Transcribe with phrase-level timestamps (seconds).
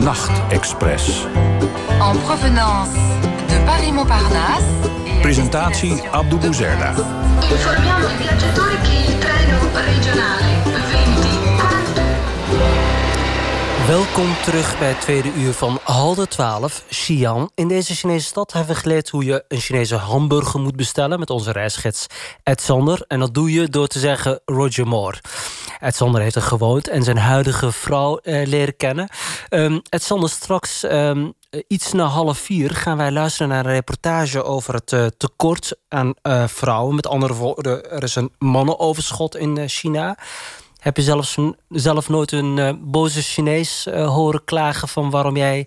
[0.00, 1.26] Nachtexpress.
[2.00, 2.92] En provenance
[3.48, 4.64] de Paris-Montparnasse.
[5.22, 6.94] Presentatie Abdou Bouzerda.
[7.50, 10.55] Informiamo i viaggiatori che il treno regionale
[13.86, 17.50] Welkom terug bij het tweede uur van Halde 12, Xi'an.
[17.54, 21.18] In deze Chinese stad hebben we geleerd hoe je een Chinese hamburger moet bestellen...
[21.18, 22.06] met onze reisgids
[22.42, 23.04] Ed Sander.
[23.08, 25.20] En dat doe je door te zeggen Roger Moore.
[25.80, 29.08] Ed Sander heeft er gewoond en zijn huidige vrouw eh, leren kennen.
[29.50, 31.32] Um, Ed Sander, straks um,
[31.68, 34.42] iets na half vier gaan wij luisteren naar een reportage...
[34.42, 36.94] over het uh, tekort aan uh, vrouwen.
[36.94, 40.16] Met andere woorden, er is een mannenoverschot in China...
[40.86, 41.36] Heb je zelfs,
[41.68, 44.88] zelf nooit een uh, boze Chinees uh, horen klagen...
[44.88, 45.66] van waarom jij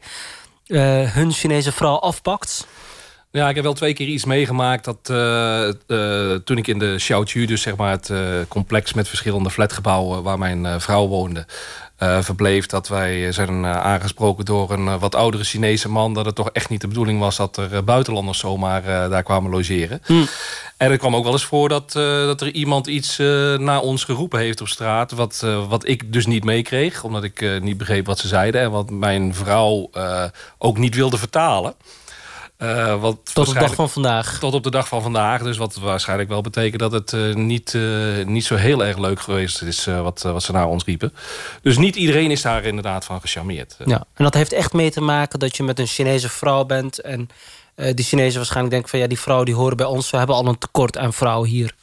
[0.68, 2.68] uh, hun Chinese vrouw afpakt?
[3.32, 4.86] Ja, ik heb wel twee keer iets meegemaakt.
[4.86, 5.04] dat
[6.46, 8.12] Toen ik in de Xiaoqiu, dus zeg maar het
[8.48, 10.24] complex met verschillende flatgebouwen...
[10.24, 11.46] waar mijn vrouw woonde...
[12.04, 12.66] Uh, verbleef.
[12.66, 16.14] Dat wij zijn uh, aangesproken door een wat oudere Chinese man...
[16.14, 20.02] dat het toch echt niet de bedoeling was dat er buitenlanders zomaar daar kwamen logeren.
[20.08, 20.28] Mm.
[20.78, 23.18] En er kwam ook wel eens voor dat, dat er iemand iets
[23.58, 25.12] naar ons geroepen heeft op straat...
[25.12, 28.62] wat, wat ik dus niet meekreeg, omdat ik niet begreep wat ze zeiden...
[28.62, 29.90] en wat mijn vrouw
[30.58, 31.74] ook niet wilde vertalen.
[32.60, 34.40] Uh, wat tot op de dag van vandaag.
[34.40, 35.44] Tot op de dag van vandaag.
[35.44, 39.20] Dus wat waarschijnlijk wel betekent dat het uh, niet, uh, niet zo heel erg leuk
[39.20, 41.14] geweest is wat, wat ze naar ons riepen.
[41.62, 43.76] Dus niet iedereen is daar inderdaad van gecharmeerd.
[43.86, 47.02] Ja, en dat heeft echt mee te maken dat je met een Chinese vrouw bent
[47.02, 47.30] en
[47.76, 50.10] die Chinezen waarschijnlijk denken van ja, die vrouwen die horen bij ons.
[50.10, 51.76] We hebben al een tekort aan vrouwen hier.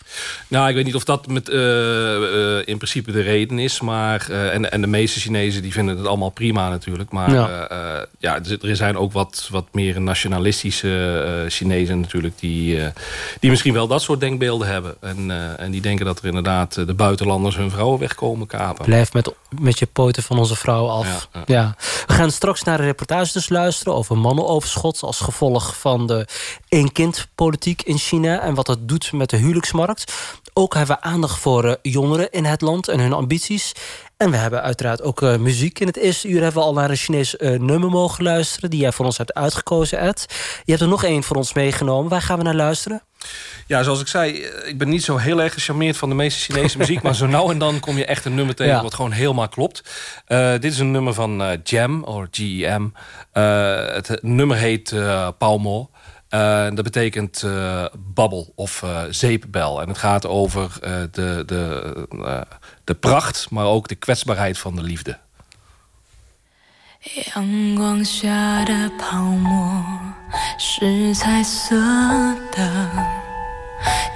[0.48, 3.80] Nou, ik weet niet of dat met, uh, uh, in principe de reden is.
[3.80, 7.10] Maar, en, en de meeste Chinezen die vinden het allemaal prima natuurlijk.
[7.10, 12.38] Maar ja, ja er zijn ook wat, wat meer nationalistische Chinezen natuurlijk...
[12.38, 12.80] Die,
[13.40, 14.94] die misschien wel dat soort denkbeelden hebben.
[15.00, 18.84] En, en die denken dat er inderdaad de buitenlanders hun vrouwen wegkomen kapen.
[18.84, 21.28] Blijf met, met je poten van onze vrouwen af.
[21.32, 21.76] Ja, ja.
[22.06, 25.02] We gaan straks naar de reportage dus luisteren over mannenoverschot...
[25.02, 26.26] als gevolg van de
[26.68, 28.40] één-kind-politiek in China...
[28.40, 29.95] en wat dat doet met de huwelijksmarkt.
[30.58, 33.72] Ook hebben we aandacht voor uh, jongeren in het land en hun ambities.
[34.16, 35.80] En we hebben uiteraard ook uh, muziek.
[35.80, 38.70] In het eerste uur hebben we al naar een Chinees uh, nummer mogen luisteren...
[38.70, 40.26] die jij voor ons hebt uitgekozen, Ed.
[40.64, 42.10] Je hebt er nog één voor ons meegenomen.
[42.10, 43.02] Waar gaan we naar luisteren?
[43.66, 44.32] Ja, zoals ik zei,
[44.64, 47.02] ik ben niet zo heel erg gecharmeerd van de meeste Chinese muziek.
[47.02, 48.82] maar zo nou en dan kom je echt een nummer tegen ja.
[48.82, 49.82] wat gewoon helemaal klopt.
[50.28, 52.88] Uh, dit is een nummer van Jam, of G-E-M.
[53.92, 55.90] Het nummer heet uh, Palmo.
[56.73, 57.43] dat betekent
[57.97, 59.81] babbel of zeepbel.
[59.81, 60.77] En het gaat over
[61.11, 62.07] de, de,
[62.83, 65.17] de pracht, maar ook de kwetsbaarheid van de liefde.
[67.33, 69.83] 阳光下的泡沫
[70.59, 71.75] 是彩色
[72.51, 72.91] 的，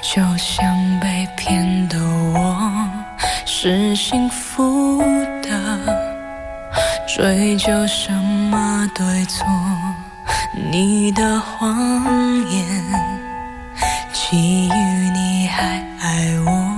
[0.03, 2.87] 就像被骗的我
[3.43, 5.01] 是幸福
[5.41, 5.49] 的。
[7.07, 9.45] 追究什么对错？
[10.54, 11.76] 你的谎
[12.48, 12.84] 言，
[14.12, 14.72] 基于
[15.12, 16.69] 你还爱我。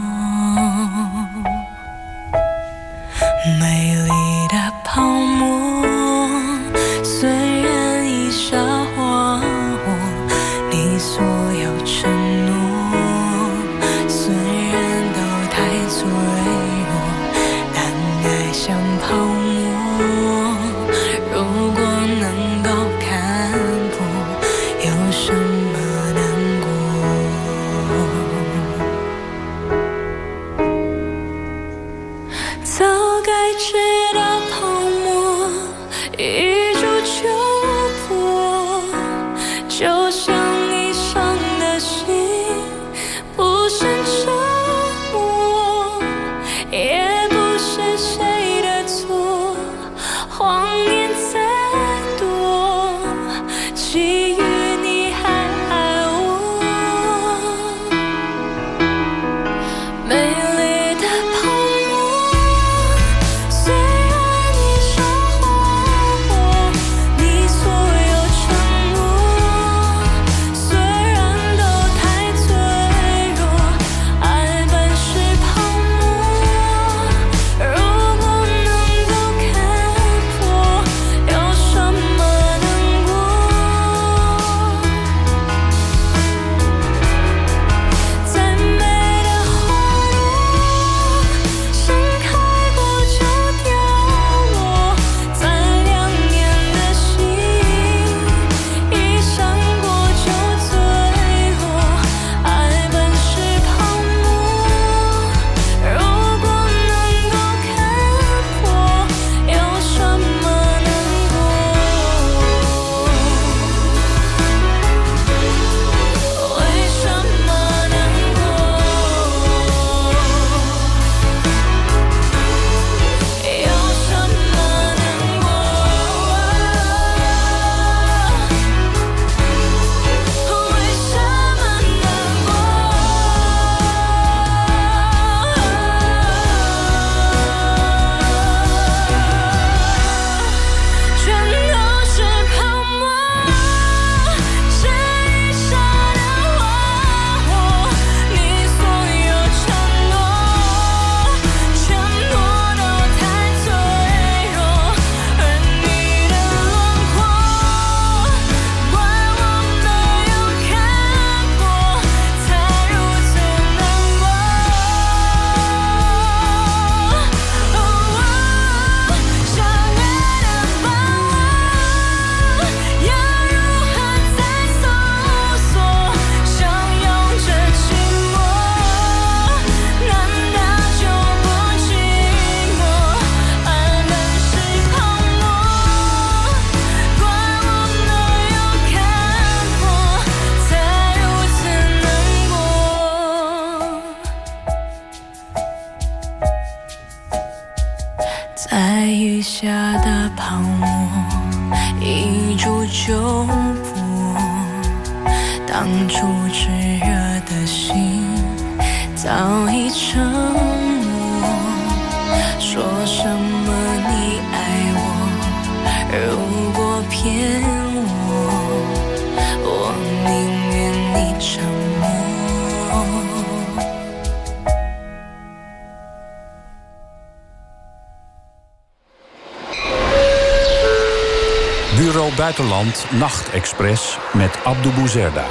[232.83, 235.47] Buitenland Nachtexpress met Abdou Bouzerda.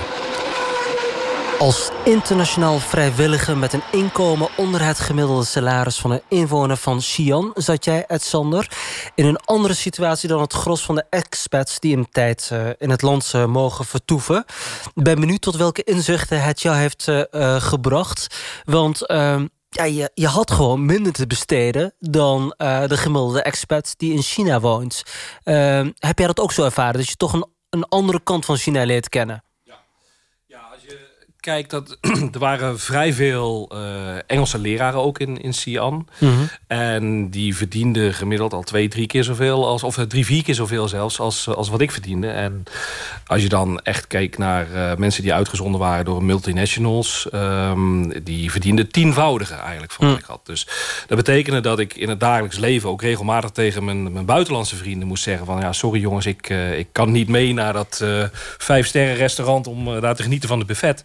[1.59, 7.51] Als internationaal vrijwilliger met een inkomen onder het gemiddelde salaris van een inwoner van Xi'an
[7.53, 8.71] zat jij, Sander,
[9.15, 12.89] in een andere situatie dan het gros van de expats die een tijd uh, in
[12.89, 14.45] het land uh, mogen vertoeven.
[14.93, 18.35] Ben benieuwd tot welke inzichten het jou heeft uh, gebracht.
[18.63, 19.45] Want ehm,
[19.75, 24.21] ja, je, je had gewoon minder te besteden dan uh, de gemiddelde expat die in
[24.21, 25.03] China woont.
[25.43, 26.99] Uh, heb jij dat ook zo ervaren?
[26.99, 29.43] Dat je toch een, een andere kant van China leert kennen?
[31.41, 31.97] Kijk, dat,
[32.33, 33.79] er waren vrij veel uh,
[34.27, 36.07] Engelse leraren ook in, in Xi'an.
[36.17, 36.49] Mm -hmm.
[36.67, 39.67] En die verdienden gemiddeld al twee, drie keer zoveel...
[39.67, 42.27] Als, of drie, vier keer zoveel zelfs als, als wat ik verdiende.
[42.27, 42.63] En
[43.27, 47.27] als je dan echt keek naar uh, mensen die uitgezonden waren door multinationals...
[47.33, 50.45] Um, die verdienden tienvoudige eigenlijk van wat ik had.
[50.45, 50.67] Dus
[51.07, 52.89] dat betekende dat ik in het dagelijks leven...
[52.89, 55.45] ook regelmatig tegen mijn, mijn buitenlandse vrienden moest zeggen...
[55.45, 58.05] van ja, sorry jongens, ik, uh, ik kan niet mee naar dat
[58.57, 59.67] vijf sterren restaurant...
[59.67, 61.03] om daar te genieten van het buffet...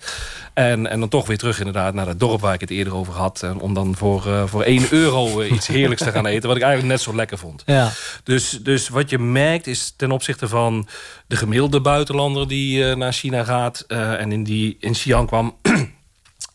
[0.54, 3.14] En, en dan toch weer terug inderdaad naar het dorp waar ik het eerder over
[3.14, 3.42] had.
[3.42, 6.48] En om dan voor, uh, voor 1 euro uh, iets heerlijks te gaan eten.
[6.48, 7.62] Wat ik eigenlijk net zo lekker vond.
[7.66, 7.90] Ja.
[8.22, 10.88] Dus, dus wat je merkt is ten opzichte van
[11.26, 13.84] de gemiddelde buitenlander die uh, naar China gaat.
[13.88, 15.56] en in, die, in Xi'an kwam.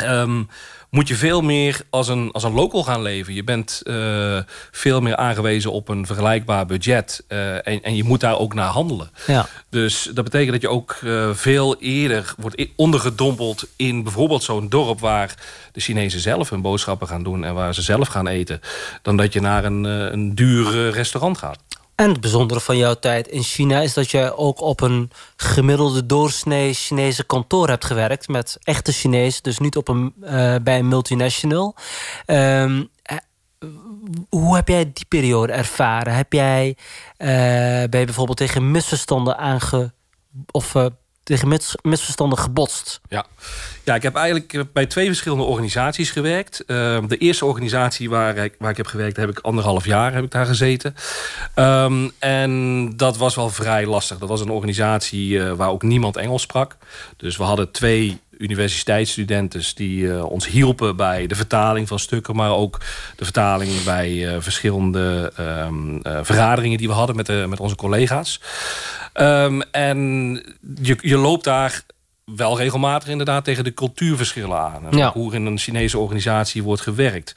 [0.03, 0.47] um,
[0.91, 3.33] moet je veel meer als een, als een local gaan leven.
[3.33, 4.39] Je bent uh,
[4.71, 7.23] veel meer aangewezen op een vergelijkbaar budget.
[7.27, 9.11] Uh, en, en je moet daar ook naar handelen.
[9.27, 9.47] Ja.
[9.69, 13.67] Dus dat betekent dat je ook uh, veel eerder wordt ondergedompeld...
[13.75, 15.35] in bijvoorbeeld zo'n dorp waar
[15.71, 17.43] de Chinezen zelf hun boodschappen gaan doen...
[17.43, 18.61] en waar ze zelf gaan eten...
[19.01, 21.59] dan dat je naar een, een duur restaurant gaat.
[22.01, 26.05] En het bijzondere van jouw tijd in China is dat je ook op een gemiddelde
[26.05, 28.27] doorsnee Chinese kantoor hebt gewerkt.
[28.27, 31.75] Met echte Chinees, dus niet op een, uh, bij een multinational.
[32.25, 32.89] Um,
[34.29, 36.13] hoe heb jij die periode ervaren?
[36.13, 36.77] Heb jij,
[37.17, 37.27] uh,
[37.89, 39.93] ben je bijvoorbeeld tegen misverstanden aange...
[40.51, 40.75] of
[41.31, 43.01] tegen mis, misverstanden gebotst?
[43.09, 43.25] Ja.
[43.83, 46.63] ja, ik heb eigenlijk bij twee verschillende organisaties gewerkt.
[46.67, 50.23] Uh, de eerste organisatie waar ik, waar ik heb gewerkt, heb ik anderhalf jaar heb
[50.23, 50.95] ik daar gezeten.
[51.55, 54.17] Um, en dat was wel vrij lastig.
[54.17, 56.77] Dat was een organisatie uh, waar ook niemand Engels sprak.
[57.17, 62.51] Dus we hadden twee universiteitsstudenten die uh, ons hielpen bij de vertaling van stukken, maar
[62.51, 62.77] ook
[63.15, 68.41] de vertaling bij uh, verschillende um, vergaderingen die we hadden met, de, met onze collega's.
[69.13, 69.97] Um, en
[70.81, 71.83] je, je loopt daar
[72.25, 74.83] wel regelmatig inderdaad tegen de cultuurverschillen aan.
[74.91, 75.11] Ja.
[75.11, 77.35] Hoe in een Chinese organisatie wordt gewerkt.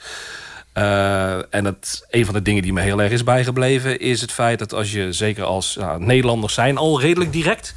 [0.74, 4.00] Uh, en het, een van de dingen die me heel erg is bijgebleven...
[4.00, 6.76] is het feit dat als je, zeker als nou, Nederlanders zijn...
[6.76, 7.74] al redelijk direct...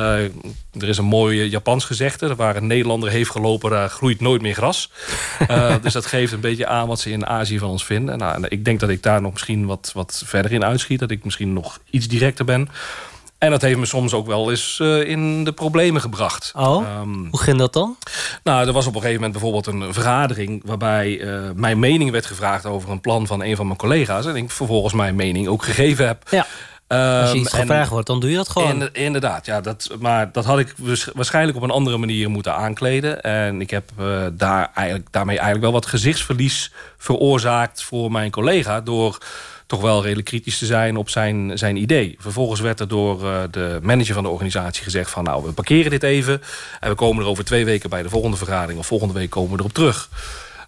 [0.00, 2.34] Uh, er is een mooi Japans gezegde.
[2.34, 4.90] Waar een Nederlander heeft gelopen, daar groeit nooit meer gras.
[5.50, 8.18] Uh, dus dat geeft een beetje aan wat ze in Azië van ons vinden.
[8.18, 10.98] Nou, ik denk dat ik daar nog misschien wat, wat verder in uitschiet.
[10.98, 12.68] Dat ik misschien nog iets directer ben.
[13.40, 16.52] En dat heeft me soms ook wel eens uh, in de problemen gebracht.
[16.56, 17.96] Oh, um, hoe ging dat dan?
[18.42, 20.62] Nou, er was op een gegeven moment bijvoorbeeld een vergadering...
[20.64, 24.26] waarbij uh, mijn mening werd gevraagd over een plan van een van mijn collega's.
[24.26, 26.22] En ik vervolgens mijn mening ook gegeven heb.
[26.30, 26.46] Ja.
[26.98, 28.82] Als je iets um, gevraagd wordt, dan doe je dat gewoon.
[28.82, 32.54] In, inderdaad, ja, dat, maar dat had ik dus waarschijnlijk op een andere manier moeten
[32.54, 33.22] aankleden.
[33.22, 38.80] En ik heb uh, daar eigenlijk, daarmee eigenlijk wel wat gezichtsverlies veroorzaakt voor mijn collega...
[38.80, 39.18] door
[39.66, 42.16] toch wel redelijk kritisch te zijn op zijn, zijn idee.
[42.18, 45.24] Vervolgens werd er door uh, de manager van de organisatie gezegd van...
[45.24, 46.42] nou, we parkeren dit even
[46.80, 48.78] en we komen er over twee weken bij de volgende vergadering...
[48.78, 50.08] of volgende week komen we erop terug.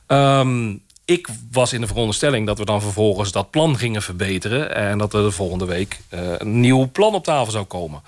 [0.07, 4.75] Um, ik was in de veronderstelling dat we dan vervolgens dat plan gingen verbeteren...
[4.75, 8.03] en dat er de volgende week uh, een nieuw plan op tafel zou komen.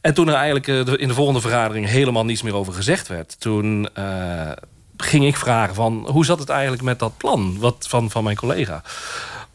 [0.00, 3.40] En toen er eigenlijk de, in de volgende vergadering helemaal niets meer over gezegd werd...
[3.40, 4.50] toen uh,
[4.96, 8.36] ging ik vragen van hoe zat het eigenlijk met dat plan wat, van, van mijn
[8.36, 8.82] collega...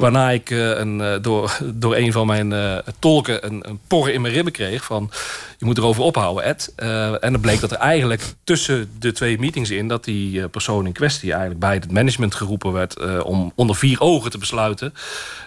[0.01, 4.13] Waarna ik uh, een, uh, door, door een van mijn uh, tolken een, een porre
[4.13, 4.83] in mijn ribben kreeg.
[4.83, 5.11] Van,
[5.57, 6.73] je moet erover ophouden, Ed.
[6.75, 9.87] en dan bleek dat er eigenlijk tussen de twee meetings in...
[9.87, 13.23] dat die persoon in kwestie eigenlijk bij het management geroepen werd...
[13.23, 14.93] om onder vier ogen te besluiten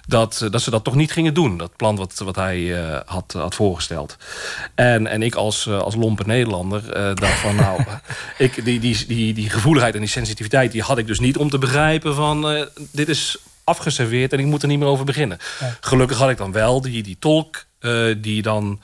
[0.06, 1.56] dat, dat ze dat toch niet gingen doen.
[1.56, 4.16] Dat plan wat, wat hij had, had voorgesteld.
[4.75, 6.82] En, en ik als, als lompe Nederlander
[7.14, 7.56] dacht van...
[7.56, 7.80] nou,
[8.38, 10.73] ik, die, die, die, die gevoeligheid en die sensitiviteit...
[10.73, 12.68] die had ik dus niet om te begrijpen van...
[12.92, 15.38] dit is afgeserveerd en ik moet er niet meer over beginnen.
[15.80, 18.80] Gelukkig had ik dan wel die, die tolk eh, die dan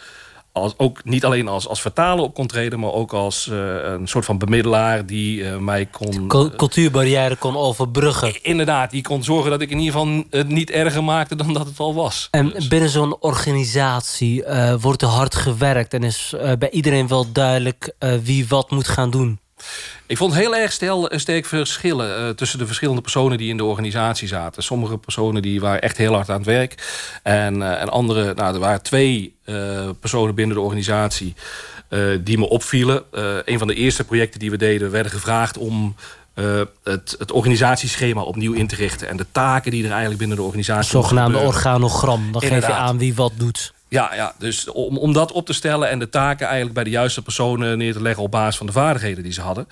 [0.52, 2.80] als, ook niet alleen als, als vertaler op kon treden...
[2.80, 6.26] maar ook als eh, een soort van bemiddelaar die eh, mij kon...
[6.28, 8.42] Cul- Cultuurbarrière kon overbruggen.
[8.42, 11.66] Inderdaad, die kon zorgen dat ik in ieder geval het niet erger maakte dan dat
[11.66, 12.28] het al was.
[12.30, 14.44] En Dus- binnen zo'n organisatie
[14.80, 15.94] wordt er hard gewerkt...
[15.94, 19.39] en is bij iedereen wel duidelijk wie wat moet gaan doen.
[20.06, 23.64] Ik vond heel erg stel, sterk verschillen eh, tussen de verschillende personen die in de
[23.64, 24.62] organisatie zaten.
[24.62, 26.74] Sommige personen die waren echt heel hard aan het werk.
[27.22, 29.54] En, eh, en andere, nou, er waren twee eh,
[30.00, 31.34] personen binnen de organisatie
[31.90, 33.02] eh, die me opvielen.
[33.12, 35.94] Eh, een van de eerste projecten die we deden, werden gevraagd om
[36.34, 39.08] eh, het, het organisatieschema opnieuw in te richten.
[39.08, 40.90] En de taken die er eigenlijk binnen de organisatie.
[40.90, 41.56] Zogenaamde gebeuren.
[41.56, 42.32] organogram.
[42.32, 43.72] Dan geef je aan wie wat doet.
[43.90, 46.90] Ja, ja, dus om, om dat op te stellen en de taken eigenlijk bij de
[46.90, 49.68] juiste personen neer te leggen op basis van de vaardigheden die ze hadden.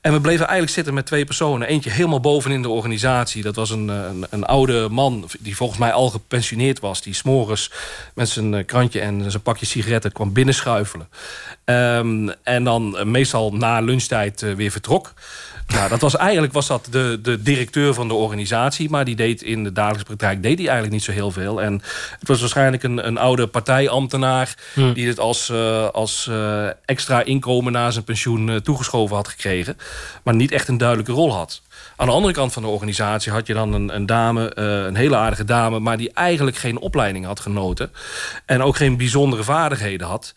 [0.00, 1.68] En we bleven eigenlijk zitten met twee personen.
[1.68, 3.42] Eentje helemaal bovenin de organisatie.
[3.42, 7.02] Dat was een, een, een oude man die volgens mij al gepensioneerd was.
[7.02, 7.70] Die s'morgens
[8.14, 11.08] met zijn eh, krantje en zijn pakje sigaretten kwam binnenschuifelen.
[11.64, 15.12] Ehm, en dan eh, meestal na lunchtijd eh, weer vertrok.
[15.74, 18.90] Nou, dat was eigenlijk was dat de, de directeur van de organisatie.
[18.90, 21.62] Maar die deed in de dagelijkse praktijk deed hij eigenlijk niet zo heel veel.
[21.62, 21.82] En
[22.18, 24.54] het was waarschijnlijk een, een oude partijambtenaar...
[24.94, 29.76] die het als, eh, als eh, extra inkomen na zijn pensioen eh, toegeschoven had gekregen.
[30.22, 31.62] Maar niet echt een duidelijke rol had.
[31.96, 35.16] Aan de andere kant van de organisatie had je dan een, een dame, een hele
[35.16, 35.78] aardige dame...
[35.78, 37.92] maar die eigenlijk geen opleiding had genoten.
[38.46, 40.34] En ook geen bijzondere vaardigheden had.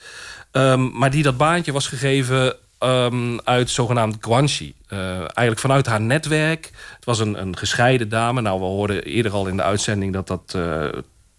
[0.52, 4.74] Ehm, maar die dat baantje was gegeven ehm, uit zogenaamd Guanxi.
[4.88, 6.72] Eh, eigenlijk vanuit haar netwerk.
[6.96, 8.42] Het was een, een gescheiden dame.
[8.42, 10.58] Nou, we hoorden eerder al in de uitzending dat dat...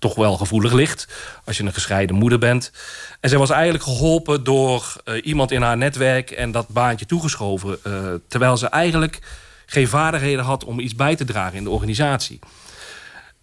[0.05, 1.09] toch wel gevoelig ligt
[1.45, 2.73] als je een gescheiden moeder bent.
[3.21, 6.31] En zij was eigenlijk geholpen door eh, iemand in haar netwerk...
[6.31, 7.79] en dat baantje toegeschoven.
[7.83, 7.93] eh,
[8.29, 9.19] terwijl ze eigenlijk
[9.67, 12.39] geen vaardigheden had om iets bij te dragen in de organisatie.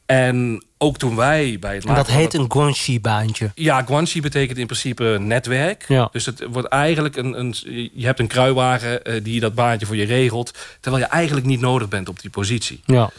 [0.06, 3.52] En ook toen wij bij het En dat heet een Guanxi-baantje.
[3.56, 5.86] ja, Guanxi betekent in principe netwerk.
[5.88, 6.10] Ja.
[6.12, 7.56] Dus het wordt eigenlijk een, een.
[7.94, 10.54] Je hebt een kruiwagen eh, die dat baantje voor je regelt.
[10.80, 12.82] Terwijl je eigenlijk niet nodig bent op die positie.
[12.86, 13.10] Ja.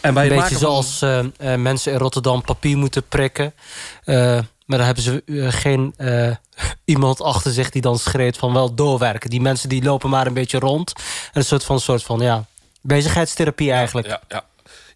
[0.00, 3.54] En bij Een beetje van- zoals eh, eh, mensen in Rotterdam papier moeten prikken.
[4.04, 4.14] Eh,
[4.66, 5.94] maar dan hebben ze geen
[6.84, 9.30] iemand achter zich die dan schreeuwt van wel doorwerken.
[9.30, 10.92] Die mensen die lopen maar een beetje rond.
[10.96, 11.02] En
[11.32, 12.44] een soort van, soort van ja,
[12.80, 14.06] bezigheidstherapie eigenlijk.
[14.06, 14.44] Ja, ja.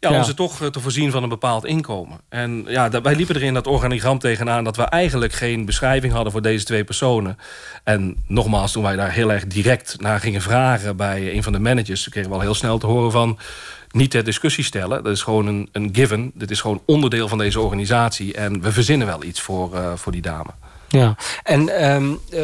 [0.00, 0.22] Ja, om Ja.
[0.22, 2.20] ze toch te voorzien van een bepaald inkomen.
[2.28, 4.64] En ja, wij liepen er in dat organigram tegenaan...
[4.64, 7.38] dat we eigenlijk geen beschrijving hadden voor deze twee personen.
[7.84, 10.96] En nogmaals, toen wij daar heel erg direct naar gingen vragen...
[10.96, 13.38] bij een van de managers, kregen we al heel snel te horen van...
[13.94, 16.30] niet ter discussie stellen, dat is gewoon een, een given.
[16.34, 18.34] Dit is gewoon onderdeel van deze organisatie.
[18.34, 20.50] En we verzinnen wel iets voor, eh, voor die dame.
[20.88, 22.42] Ja, en ehm, eh,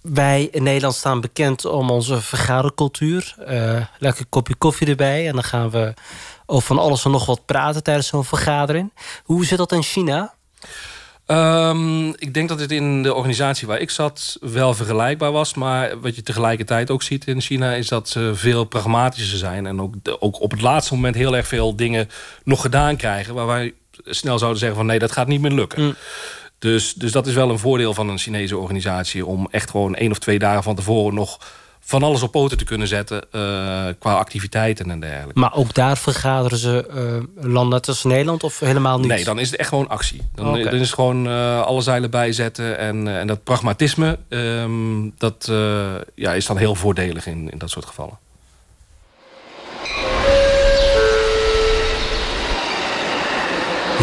[0.00, 3.34] wij in Nederland staan bekend om onze vergadercultuur.
[3.46, 5.26] Eh, lekker kopje koffie erbij.
[5.28, 5.94] En dan gaan we
[6.46, 8.92] over van alles en nog wat praten tijdens zo'n vergadering.
[9.24, 10.34] Hoe zit dat in China?
[11.28, 15.54] Ehm, ik denk dat het in de organisatie waar ik zat wel vergelijkbaar was.
[15.54, 17.74] Maar wat je tegelijkertijd ook ziet in China...
[17.74, 19.66] is dat ze veel pragmatischer zijn.
[19.66, 22.10] En ook, de- ook op het laatste moment heel erg veel dingen
[22.44, 23.34] nog gedaan krijgen...
[23.34, 25.82] waar wij snel zouden zeggen van nee, dat gaat niet meer lukken.
[25.82, 25.94] Mm.
[26.58, 29.26] Dus, dus dat is wel een voordeel van een Chinese organisatie...
[29.26, 31.38] om echt gewoon één of twee dagen van tevoren nog
[31.88, 33.22] van alles op poten te kunnen zetten...
[33.30, 33.40] eh,
[33.98, 35.40] qua activiteiten en dergelijke.
[35.40, 39.08] Maar ook daar vergaderen ze eh landen als Nederland of helemaal niet?
[39.08, 40.22] Nee, dan is het echt gewoon actie.
[40.34, 42.78] Dan, dan is het gewoon eh, alle zeilen bijzetten.
[42.78, 45.50] En, en dat pragmatisme, ehm, dat
[46.14, 48.18] ja, is dan heel voordelig in, in dat soort gevallen.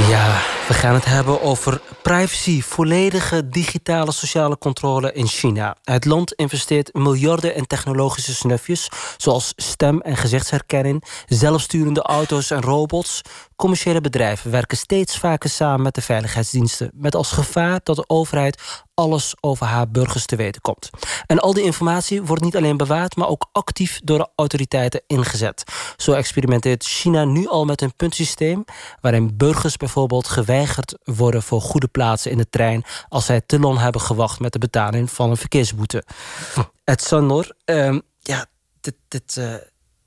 [0.10, 2.62] Ja, we gaan het hebben over privacy.
[2.62, 5.76] Volledige digitale sociale controle in China.
[5.84, 8.90] Het land investeert miljarden in technologische snufjes...
[9.18, 13.22] zoals stem- en gezichtsherkenning, zelfsturende auto's en robots.
[13.56, 16.92] Commerciële bedrijven werken steeds vaker samen met de veiligheidsdiensten...
[16.94, 20.90] met als gevaar dat de overheid alles over haar burgers te weten komt.
[21.26, 23.16] En al die informatie wordt niet alleen bewaard...
[23.16, 25.64] maar ook actief door de autoriteiten ingezet.
[25.98, 28.64] Zo experimenteert China nu al met een puntsysteem...
[29.02, 32.84] waarin burgers bijvoorbeeld geweigerd worden voor goede plaatsen in de trein...
[33.10, 36.04] als zij te lang hebben gewacht met de betaling van een verkeersboete.
[36.84, 38.46] Het Sanor, ehm, ja,
[38.82, 39.54] dit, dit, eh,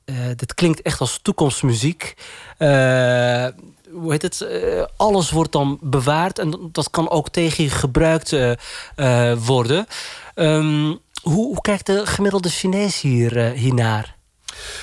[0.08, 2.14] eh, dit klinkt echt als toekomstmuziek.
[2.58, 3.46] Eh,
[3.90, 4.40] hoe heet het?
[4.40, 8.36] Eh, alles wordt dan bewaard en dat kan ook tegen je gebruikt
[9.44, 9.86] worden.
[10.34, 14.16] Ehm, hoe, hoe kijkt de gemiddelde Chinees hier, hiernaar?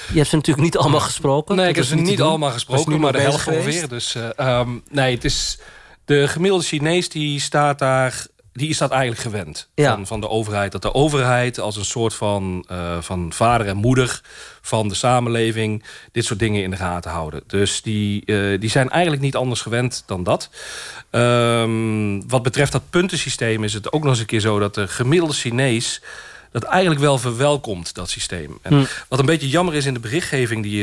[0.08, 1.56] Je hebt ze natuurlijk niet allemaal gesproken.
[1.56, 3.88] Nee, Dat ik heb ze niet allemaal gesproken, maar de helft ongeveer.
[3.88, 5.60] Dus eh, ehm, nee, het is
[6.06, 9.94] de gemiddelde Chinees die staat daar die is dat eigenlijk gewend Ja.
[9.94, 10.72] van, van de overheid.
[10.72, 14.22] Dat de overheid als een soort van, eh, van vader en moeder
[14.62, 17.44] van de samenleving dit soort dingen in de gaten houden.
[17.48, 20.50] Dus die, eh, die zijn eigenlijk niet anders gewend dan dat.
[21.10, 24.88] Ehm, wat betreft dat puntensysteem is het ook nog eens een keer zo dat de
[24.88, 26.02] gemiddelde Chinees
[26.60, 28.58] dat eigenlijk wel verwelkomt, dat systeem.
[28.62, 28.86] En Hm.
[29.08, 30.64] Wat een beetje jammer is in de berichtgeving...
[30.64, 30.82] die,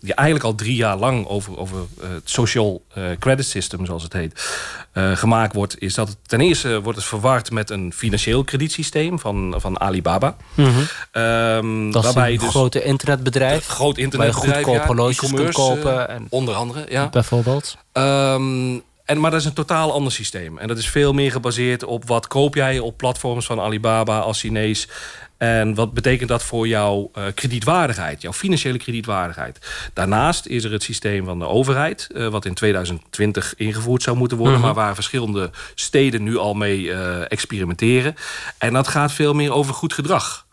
[0.00, 2.82] die eigenlijk al drie jaar lang over, over eh, het social
[3.18, 4.58] credit system, zoals het heet,
[4.92, 5.80] gemaakt wordt...
[5.80, 10.36] is dat het, ten eerste wordt het verward met een financieel kredietsysteem van, van Alibaba.
[10.54, 10.68] Mhm.
[11.10, 13.66] Ehm, Dat is waarbij een dus grote internetbedrijf.
[13.66, 16.08] groot Waar je internetbedrijf, ja, horloges kunt kopen.
[16.08, 17.08] En, onder andere, ja.
[17.08, 17.76] bijvoorbeeld.
[17.92, 20.58] Ehm, en, maar dat is een totaal ander systeem.
[20.58, 24.40] En dat is veel meer gebaseerd op wat koop jij op platforms van Alibaba als
[24.40, 24.88] Chinees.
[25.36, 29.58] En wat betekent dat voor jouw eh, kredietwaardigheid, jouw financiële kredietwaardigheid.
[29.92, 34.36] Daarnaast is er het systeem van de overheid, eh, wat in 2020 ingevoerd zou moeten
[34.36, 34.64] worden, Mhm.
[34.64, 38.14] maar waar verschillende steden nu al mee eh, experimenteren.
[38.58, 40.43] En dat gaat veel meer over goed gedrag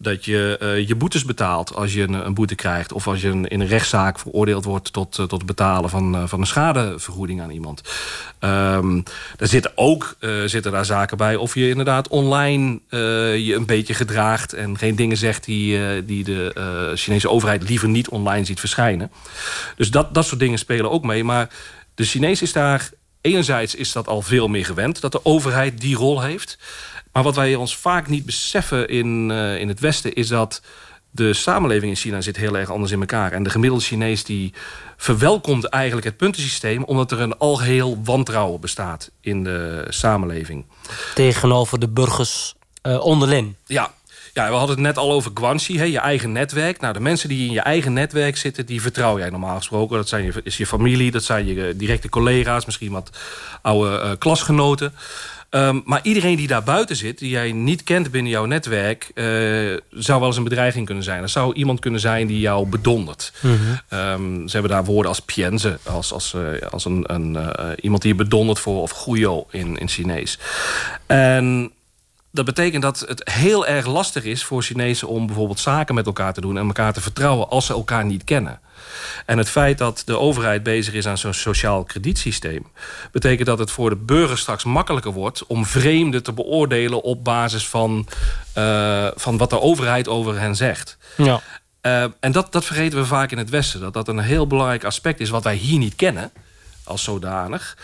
[0.00, 2.92] dat je eh, je boetes betaalt als je een, een boete krijgt...
[2.92, 6.26] of als je in een rechtszaak veroordeeld wordt tot, eh, tot het betalen van, eh,
[6.26, 7.82] van een schadevergoeding aan iemand.
[8.38, 9.00] Ehm
[9.36, 12.80] er zitten ook zitten daar zaken bij of je inderdaad online
[13.38, 14.52] je een beetje gedraagt...
[14.52, 19.10] en geen dingen zegt die, die de Chinese overheid liever niet online ziet verschijnen.
[19.76, 21.24] Dus dat, dat soort dingen spelen ook mee.
[21.24, 21.48] Maar
[21.94, 22.90] de Chinees is daar...
[23.20, 26.58] Enerzijds is dat al veel meer gewend, dat de overheid die rol heeft...
[27.12, 30.14] Maar wat wij ons vaak niet beseffen in, eh, in het Westen...
[30.14, 30.62] is dat
[31.10, 33.32] de samenleving in China zit heel erg anders in elkaar.
[33.32, 34.54] En de gemiddelde Chinees die
[34.96, 36.84] verwelkomt eigenlijk het puntensysteem...
[36.84, 40.66] omdat er een algeheel wantrouwen bestaat in de samenleving.
[41.14, 43.54] Tegenover de burgers eh, onderling.
[43.66, 43.92] Ja,
[44.34, 46.80] ja, we hadden het net al over Guanxi, hè, je eigen netwerk.
[46.80, 49.96] Nou, de mensen die in je eigen netwerk zitten, die vertrouw jij normaal gesproken.
[49.96, 53.10] Dat zijn je, is je familie, dat zijn je eh, directe collega's, misschien wat
[53.62, 54.94] oude klasgenoten.
[55.50, 59.10] Ehm, maar iedereen die daar buiten zit, die jij niet kent binnen jouw netwerk...
[59.14, 59.24] eh,
[59.90, 61.22] zou wel eens een bedreiging kunnen zijn.
[61.22, 63.32] Er zou iemand kunnen zijn die jou bedondert.
[63.88, 68.02] Ehm, ze hebben daar woorden als pienze, als, als, eh, als een, een, eh, iemand
[68.02, 68.82] die je bedondert voor...
[68.82, 70.38] of guyo in, in Chinees.
[71.06, 71.72] En
[72.30, 75.08] dat betekent dat het heel erg lastig is voor Chinezen...
[75.08, 77.48] om bijvoorbeeld zaken met elkaar te doen en elkaar te vertrouwen...
[77.48, 78.60] als ze elkaar niet kennen.
[79.26, 82.66] En het feit dat de overheid bezig is aan zo'n sociaal kredietsysteem...
[83.12, 85.46] betekent dat het voor de burger straks makkelijker wordt...
[85.46, 88.06] om vreemden te beoordelen op basis van,
[88.52, 90.96] eh, van wat de overheid over hen zegt.
[91.16, 91.40] Ja.
[91.82, 93.80] Uh, en dat, dat vergeten we vaak in het Westen.
[93.80, 96.32] Dat dat een heel belangrijk aspect is wat wij hier niet kennen
[96.84, 97.76] als zodanig.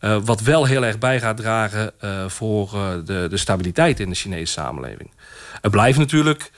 [0.00, 2.70] Uh, wat wel heel erg bij gaat dragen uh, voor
[3.04, 5.10] de, de stabiliteit in de Chinese samenleving.
[5.60, 6.50] Het blijft natuurlijk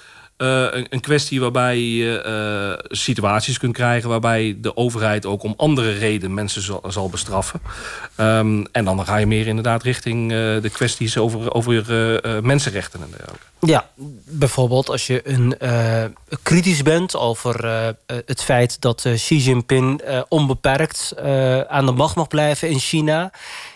[0.42, 4.09] een, een, kwestie waarbij je situaties kunt krijgen...
[4.09, 7.61] waarbij de overheid ook om andere redenen mensen zal, zal bestraffen.
[8.16, 11.72] Um, en dan ga je meer inderdaad richting de kwesties over, over
[12.42, 13.46] mensenrechten en dergelijke.
[13.61, 13.87] Ja,
[14.24, 15.57] bijvoorbeeld als je een,
[16.42, 17.66] kritisch bent over
[18.07, 21.14] het feit dat Xi Jinping onbeperkt
[21.68, 23.31] aan de macht mag blijven in China.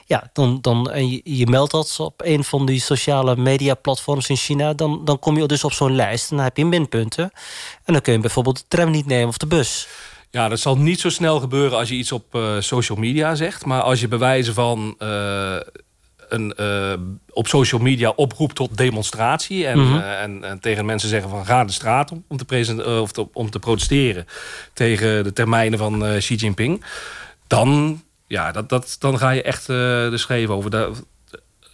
[0.08, 4.28] Ja, dan, dan en je, je, meldt dat op een van die sociale media platforms
[4.28, 4.74] in China.
[4.74, 7.30] Dan, dan kom je dus op zo'n lijst en dan heb je minpunten.
[7.84, 9.88] En dan kun je bijvoorbeeld de tram niet nemen of de bus.
[10.30, 13.64] Ja, dat zal niet zo snel gebeuren als je iets op social media zegt.
[13.64, 14.96] Maar als je bewijzen van
[16.28, 16.92] een, uh,
[17.32, 19.66] op social media oproep tot demonstratie.
[19.66, 19.96] En, Mhm.
[19.96, 23.12] uh, en, en, tegen mensen zeggen van ga de straat om, om, te, uh, of
[23.12, 24.26] te, om te protesteren
[24.72, 26.84] tegen de termijnen van Xi Jinping.
[27.46, 30.90] Dan, ja, dat, dat, dan ga je echt de schreef over.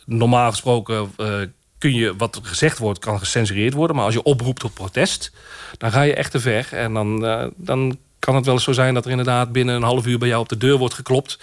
[0.04, 1.14] Normaal gesproken
[1.78, 3.96] kun je, wat gezegd wordt, kan gecensureerd worden.
[3.96, 5.32] Maar als je oproept tot protest,
[5.78, 6.68] dan ga je echt te ver.
[6.70, 7.20] En dan,
[7.56, 10.28] dan kan het wel eens zo zijn dat er inderdaad binnen een half uur bij
[10.28, 11.38] jou op de deur wordt geklopt.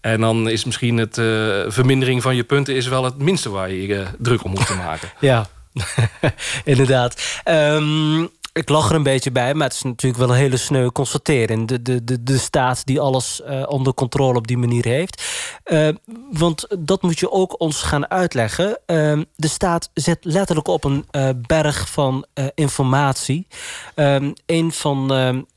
[0.00, 2.74] En dan is misschien het uh, vermindering van je punten...
[2.74, 5.08] is wel het minste waar je druk om moet maken.
[5.20, 5.46] Ja,
[6.64, 7.42] inderdaad.
[7.44, 10.90] Um, ik lach er een beetje bij, maar het is natuurlijk wel een hele sneu
[10.90, 11.68] constatering.
[11.68, 15.22] De, de, de, de staat die alles uh, onder controle op die manier heeft.
[15.64, 15.88] Uh,
[16.30, 18.78] want dat moet je ook ons gaan uitleggen.
[18.86, 23.46] Uh, de staat zet letterlijk op een uh, berg van informatie.
[23.94, 25.06] Um, een van,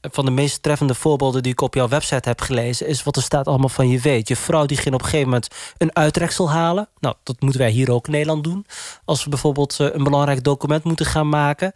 [0.01, 2.87] van de meest treffende voorbeelden die ik op jouw website heb gelezen...
[2.87, 4.27] is wat de staat allemaal van je weet.
[4.27, 6.89] Je vrouw die ging op een gegeven moment een uitreksel halen.
[6.99, 8.65] Nou, dat moeten wij hier ook in Nederland doen.
[9.05, 11.73] Als we bijvoorbeeld een belangrijk document moeten gaan maken...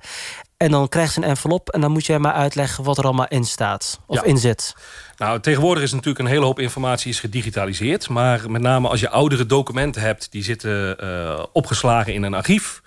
[0.59, 3.27] En dan krijgt ze een envelop en dan moet jij maar uitleggen wat er allemaal
[3.27, 4.23] in staat of Ja.
[4.23, 4.75] in zit.
[5.17, 8.09] Nou, tegenwoordig is natuurlijk een hele hoop informatie is gedigitaliseerd.
[8.09, 12.81] Maar met name als je oudere documenten hebt, die zitten uh, opgeslagen in een archief.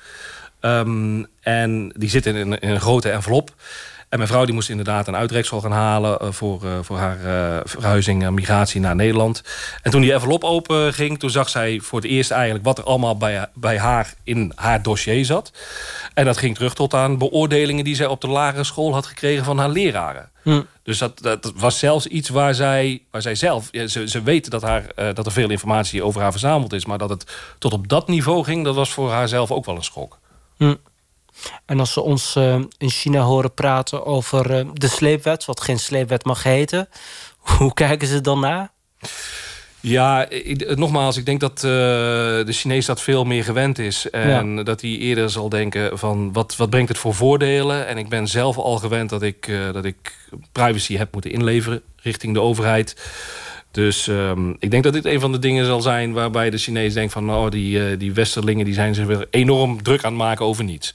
[0.61, 3.50] Um, en die zitten in in een grote envelop.
[4.12, 6.18] En mijn vrouw die moest inderdaad een uitreksel gaan halen...
[6.18, 9.42] eh, voor, eh, voor haar eh, verhuizing en migratie naar Nederland.
[9.83, 11.18] En toen die envelop open ging...
[11.18, 12.64] toen zag zij voor het eerst eigenlijk...
[12.64, 15.53] wat er allemaal bij, bij haar in haar dossier zat.
[16.14, 17.85] En dat ging terug tot aan beoordelingen...
[17.85, 20.31] die zij op de lagere school had gekregen van haar leraren.
[20.42, 20.62] Hm.
[20.83, 23.68] Dus dat, dat was zelfs iets waar zij, waar zij zelf...
[23.70, 26.87] Ja, ze, ze weten dat, haar, dat er veel informatie over haar verzameld is...
[26.87, 28.64] maar dat het tot op dat niveau ging...
[28.64, 30.18] dat was voor haar zelf ook wel een schok.
[30.57, 30.75] Hm.
[31.66, 35.45] En als ze ons eh, in China horen praten over eh, de sleepwet...
[35.45, 36.88] wat geen sleepwet mag heten...
[37.59, 38.71] hoe kijken ze dan naar?
[39.81, 44.11] Ja, ik- nogmaals, ik denk dat eh, de Chinees dat veel meer gewend is.
[44.11, 47.87] En dat hij eerder zal denken van wat, wat brengt het voor voordelen.
[47.87, 51.83] En ik ben zelf al gewend dat ik, eh, dat ik privacy heb moeten inleveren
[51.97, 52.97] richting de overheid.
[53.71, 56.95] Dus ehm, ik denk dat dit een van de dingen zal zijn waarbij de Chinees
[56.95, 60.23] denkt van oh, die, eh, die westerlingen die zijn zich weer enorm druk aan het
[60.23, 60.95] maken over niets.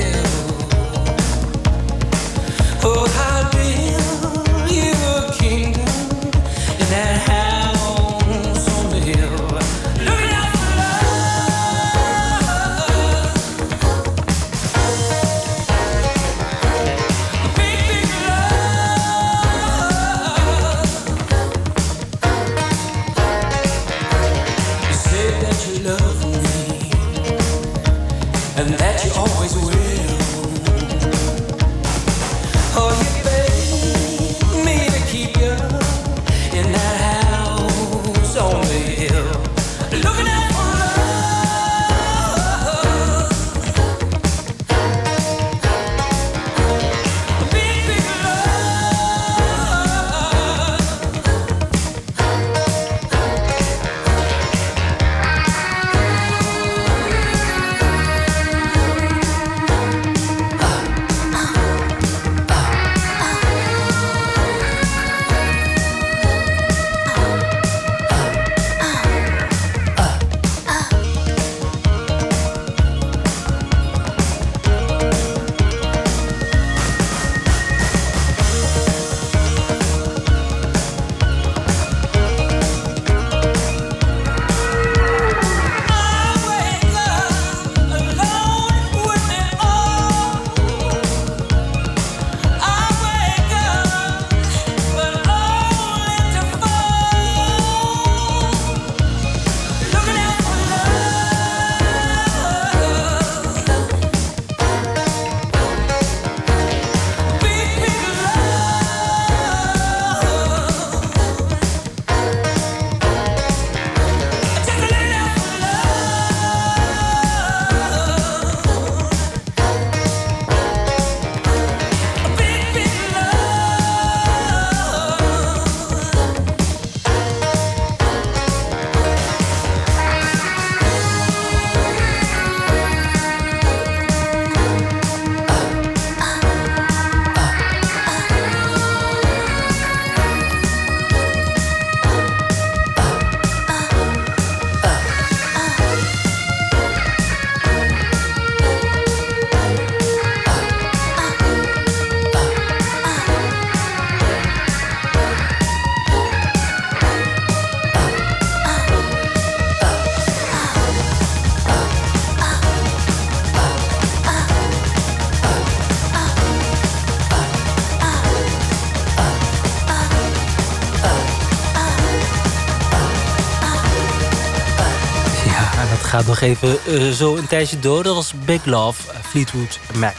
[176.21, 178.03] gaat nog even eh, zo een tijdje door.
[178.03, 180.15] Dat was Big Love, Fleetwood Mac.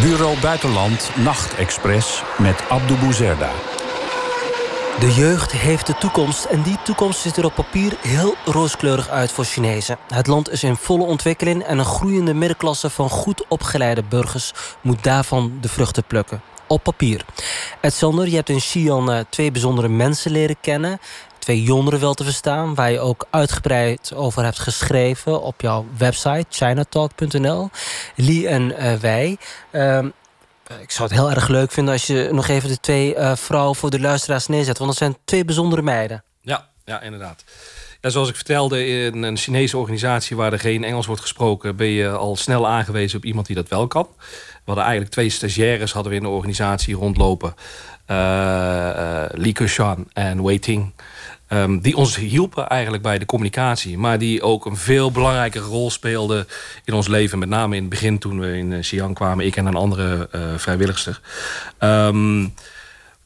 [0.00, 3.50] Bureau Buitenland Nachtexpress met Abdou Bouzerda.
[5.00, 9.32] De jeugd heeft de toekomst en die toekomst ziet er op papier heel rooskleurig uit
[9.32, 9.98] voor Chinezen.
[10.08, 15.04] Het land is in volle ontwikkeling en een groeiende middenklasse van goed opgeleide burgers moet
[15.04, 16.42] daarvan de vruchten plukken.
[16.68, 17.24] Op papier.
[17.80, 20.98] Ed Sander, je hebt in Xi'an eh, twee bijzondere mensen leren kennen.
[21.38, 26.46] Twee jongeren wel te verstaan, waar je ook uitgebreid over hebt geschreven op jouw website
[26.48, 27.70] chinatalk.nl.
[28.16, 29.36] Lee en eh, wij.
[29.70, 30.06] Ehm,
[30.80, 33.76] ik zou het heel erg leuk vinden als je nog even de twee eh, vrouwen
[33.76, 34.78] voor de luisteraars neerzet.
[34.78, 36.24] Want dat zijn twee bijzondere meiden.
[36.40, 37.44] Ja, ja, inderdaad.
[38.00, 41.86] Ja, zoals ik vertelde, in een Chinese organisatie waar er geen Engels wordt gesproken, ben
[41.86, 44.08] je al snel aangewezen op iemand die dat wel kan.
[44.68, 47.54] We hadden eigenlijk twee stagiaires hadden we in de organisatie rondlopen.
[48.06, 50.92] eh eh, Li Keqian en Wei Ting.
[51.46, 53.98] Ehm, die ons hielpen eigenlijk bij de communicatie.
[53.98, 56.46] Maar die ook een veel belangrijke rol speelden
[56.84, 57.38] in ons leven.
[57.38, 59.46] Met name in het begin toen we in eh, Xi'an kwamen.
[59.46, 61.20] Ik en een andere eh vrijwilligster.
[61.78, 62.46] Ehm,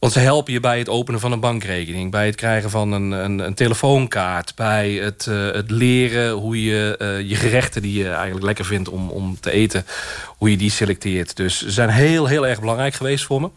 [0.03, 2.11] want ze helpen je bij het openen van een bankrekening.
[2.11, 4.55] Bij het krijgen van een, een, een telefoonkaart.
[4.55, 8.89] Bij het, eh, het leren hoe je eh, je gerechten die je eigenlijk lekker vindt
[8.89, 9.87] om, om te eten.
[10.27, 11.37] Hoe je die selecteert.
[11.37, 13.51] Dus ze zijn heel, heel erg belangrijk geweest voor me.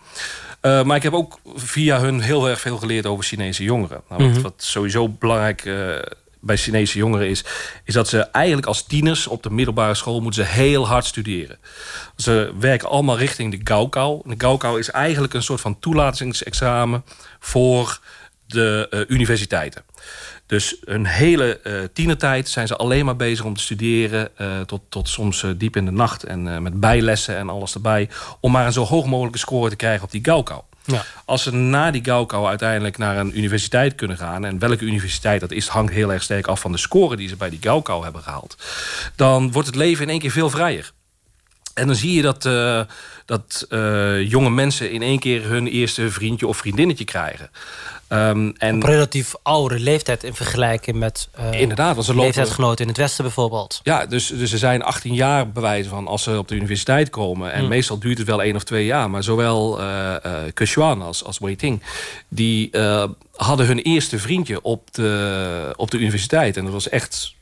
[0.62, 4.01] Uh, maar ik heb ook via hun heel erg veel geleerd over Chinese jongeren.
[4.10, 4.41] Nou, wat, Mhm.
[4.41, 5.63] wat sowieso belangrijk
[6.45, 7.43] bij Chinese jongeren is...
[7.84, 10.21] is dat ze eigenlijk als tieners op de middelbare school...
[10.21, 11.58] moeten ze heel hard studeren.
[12.15, 14.21] Ze werken allemaal richting de Gaokao.
[14.25, 17.03] De Gaokao is eigenlijk een soort van toelatingsexamen...
[17.39, 17.99] voor
[18.47, 19.84] de uh, universiteiten.
[20.45, 24.29] Dus een hele uh, tienertijd zijn ze alleen maar bezig om te studeren...
[24.38, 28.10] Uh, tot, tot soms diep in de nacht en met bijlessen en alles erbij...
[28.39, 30.65] om maar een zo hoog mogelijke score te krijgen op die Gaokao.
[30.86, 31.06] Ja.
[31.26, 34.45] Als ze na die Gaokao uiteindelijk naar een universiteit kunnen gaan...
[34.45, 37.15] en welke universiteit dat is, hangt heel erg sterk af van de score...
[37.15, 38.58] die ze bij die Gaokao hebben gehaald...
[39.15, 40.91] dan wordt het leven in één keer veel vrijer.
[41.76, 42.82] En dan zie je dat, uh,
[43.26, 47.50] dat uh, jonge mensen in één keer hun eerste vriendje of vriendinnetje krijgen.
[48.09, 52.81] Um, en Op relatief oude leeftijd in vergelijking met uh, inderdaad, want ze lopen, leeftijdsgenoten
[52.81, 53.79] in het Westen bijvoorbeeld.
[53.83, 57.51] Ja, dus, dus ze zijn 18 jaar bewijzen van als ze op de universiteit komen.
[57.51, 57.69] En hmm.
[57.69, 59.09] meestal duurt het wel één of twee jaar.
[59.09, 61.81] Maar zowel uh, uh, Kechuan als, als Wei Ting,
[62.27, 62.69] die
[63.35, 66.57] hadden hun eerste vriendje op de, op de universiteit.
[66.57, 67.35] En dat was echt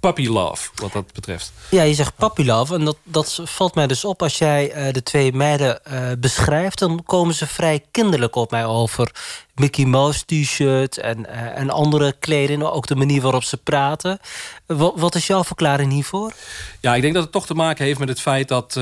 [0.00, 1.52] puppy love, wat dat betreft.
[1.70, 2.74] Ja, je zegt puppy love.
[2.74, 6.78] En dat, dat valt mij dus op als jij uh, de twee meiden uh, beschrijft.
[6.78, 9.10] Dan komen ze vrij kinderlijk op mij over.
[9.54, 12.62] Mickey Mouse t-shirt en, uh, en andere kleding.
[12.62, 14.18] Ook de manier waarop ze praten.
[14.66, 16.32] Wat, wat is jouw verklaring hiervoor?
[16.80, 18.72] Ja, ik denk dat het toch te maken heeft met het feit dat,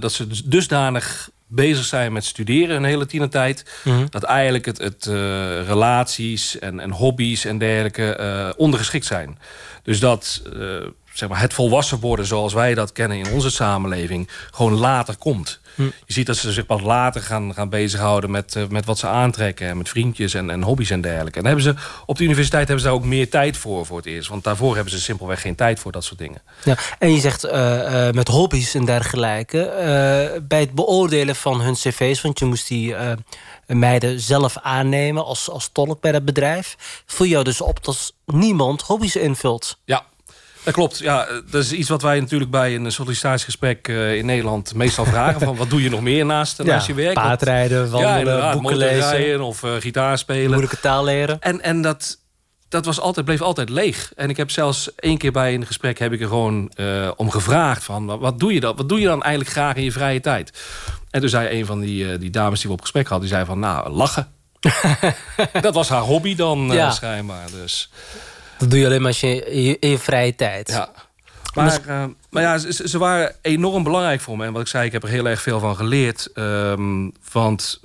[0.00, 3.80] dat ze dusdanig bezig zijn met studeren een hele tienertijd.
[3.84, 4.06] Mm -hmm.
[4.10, 5.14] Dat eigenlijk het, het uh,
[5.66, 9.38] relaties en, en hobby's en dergelijke uh, ondergeschikt zijn.
[9.82, 14.28] Dus dat uh, zeg maar het volwassen worden zoals wij dat kennen in onze samenleving...
[14.50, 15.60] gewoon later komt.
[15.76, 15.82] Hm.
[15.82, 19.06] Je ziet dat ze zich pas later gaan, gaan bezighouden met, uh, met wat ze
[19.06, 19.68] aantrekken...
[19.68, 21.38] en met vriendjes en, en hobby's en dergelijke.
[21.38, 21.74] En hebben ze,
[22.06, 24.28] op de universiteit hebben ze daar ook meer tijd voor voor het eerst.
[24.28, 26.42] Want daarvoor hebben ze simpelweg geen tijd voor dat soort dingen.
[26.64, 30.42] Ja, en je zegt uh, met hobby's en dergelijke...
[30.48, 32.20] bij het beoordelen van hun cv's...
[32.20, 32.94] want je moest die
[33.66, 36.76] meiden zelf aannemen als, als tolk bij dat bedrijf...
[37.06, 39.78] voel je jou dus op dat niemand hobby's invult.
[39.84, 40.04] Ja,
[40.66, 40.98] dat klopt.
[40.98, 45.40] Ja, dat is iets wat wij natuurlijk bij een sollicitatiegesprek uh, in Nederland meestal vragen.
[45.40, 47.14] van wat doe je nog meer naast, naast je werk?
[47.14, 49.40] Paardrijden, wandelen, ja, boeken lezen.
[49.40, 50.46] of uh, gitaar spelen.
[50.46, 51.40] Moeilijke taal leren.
[51.40, 52.18] En, en dat,
[52.68, 54.12] dat was altijd, bleef altijd leeg.
[54.16, 57.30] En ik heb zelfs één keer bij een gesprek heb ik er gewoon uh, om
[57.30, 57.84] gevraagd.
[57.84, 58.76] Van, wat, wat doe je dan?
[58.76, 60.52] Wat doe je dan eigenlijk graag in je vrije tijd?
[61.10, 63.28] En toen zei een van die, die dames die we op gesprek hadden...
[63.28, 64.28] die zei van, nou, lachen.
[65.60, 66.90] dat was haar hobby dan ja.
[66.90, 67.46] schijnbaar.
[67.50, 67.90] Dus...
[68.58, 70.68] Dat doe je alleen maar als je in je, in je vrije tijd.
[70.68, 70.90] Ja.
[71.54, 74.44] Maar, uh, maar ja, ze, ze, waren enorm belangrijk voor me.
[74.44, 76.30] En wat ik zei, ik heb er heel erg veel van geleerd.
[76.34, 77.80] Um, want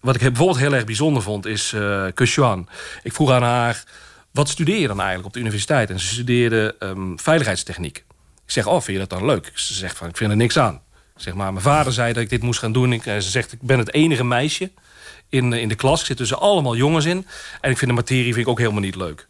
[0.00, 2.68] wat ik bijvoorbeeld heel erg bijzonder vond, is uh, Kechuan.
[3.02, 3.84] Ik vroeg aan haar,
[4.30, 5.90] wat studeer je dan eigenlijk op de universiteit?
[5.90, 7.96] En ze studeerde um, veiligheidstechniek.
[8.44, 9.50] Ik zeg, oh, vind je dat dan leuk?
[9.54, 10.74] Ze zegt van, ik vind er niks aan.
[11.16, 12.92] Ik zeg maar, mijn vader zei dat ik dit moest gaan doen.
[12.92, 14.70] Ik, ze zegt, ik ben het enige meisje
[15.28, 16.00] in, in de klas.
[16.00, 17.26] Ik zit tussen allemaal jongens in.
[17.60, 19.26] En ik vind de materie vind ik ook helemaal niet leuk.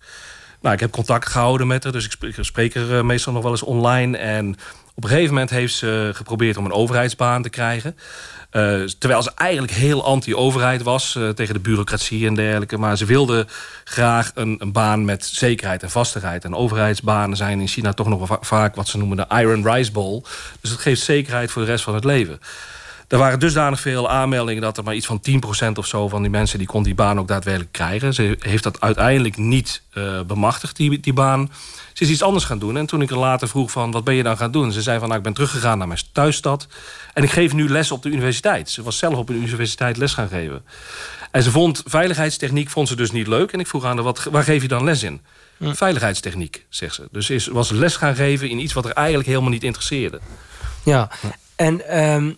[0.60, 3.50] Nou, ik heb contact gehouden met haar, dus ik spreek, er uh, meestal nog wel
[3.50, 4.16] eens online.
[4.16, 4.56] En
[4.94, 7.96] op een gegeven moment heeft ze geprobeerd om een overheidsbaan te krijgen.
[8.52, 12.78] Uh, terwijl ze eigenlijk heel anti-overheid was uh, tegen de bureaucratie en dergelijke.
[12.78, 13.46] Maar ze wilde
[13.84, 16.44] graag een, een, baan met zekerheid en vastigheid.
[16.44, 19.92] En overheidsbanen zijn in China toch nog va vaak wat ze noemen de Iron Rice
[19.92, 20.22] Bowl.
[20.60, 22.40] Dus dat geeft zekerheid voor de rest van het leven.
[23.08, 25.20] Er waren dusdanig veel aanmeldingen dat er maar iets van
[25.66, 28.14] 10% of zo van die mensen die kon die baan ook daadwerkelijk krijgen.
[28.14, 31.50] Ze heeft dat uiteindelijk niet uh, bemachtigd, die, die baan.
[31.92, 32.76] Ze is iets anders gaan doen.
[32.76, 34.72] En toen ik er later vroeg van, wat ben je dan gaan doen?
[34.72, 36.66] Ze zei van, nou, ik ben teruggegaan naar mijn thuisstad.
[37.14, 38.70] En ik geef nu les op de universiteit.
[38.70, 40.64] Ze was zelf op een universiteit les gaan geven.
[41.30, 43.52] En ze vond veiligheidstechniek vond ze dus niet leuk.
[43.52, 45.20] En ik vroeg aan haar, wat, waar geef je dan les in?
[45.60, 47.08] Veiligheidstechniek, zegt ze.
[47.10, 50.20] Dus ze was les gaan geven in iets wat er eigenlijk helemaal niet interesseerde.
[50.84, 51.10] Ja,
[51.56, 52.36] en um,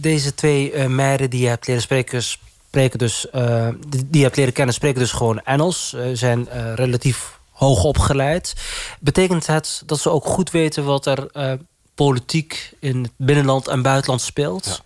[0.00, 2.22] deze twee uh, meiden die je hebt leren spreken...
[2.22, 5.94] spreken dus, uh, die je hebt leren kennen spreken dus gewoon Engels.
[5.96, 8.54] Uh, zijn relatief hoog opgeleid.
[9.00, 11.28] Betekent het dat ze ook goed weten wat er
[12.06, 14.82] politiek in het binnenland en buitenland speelt?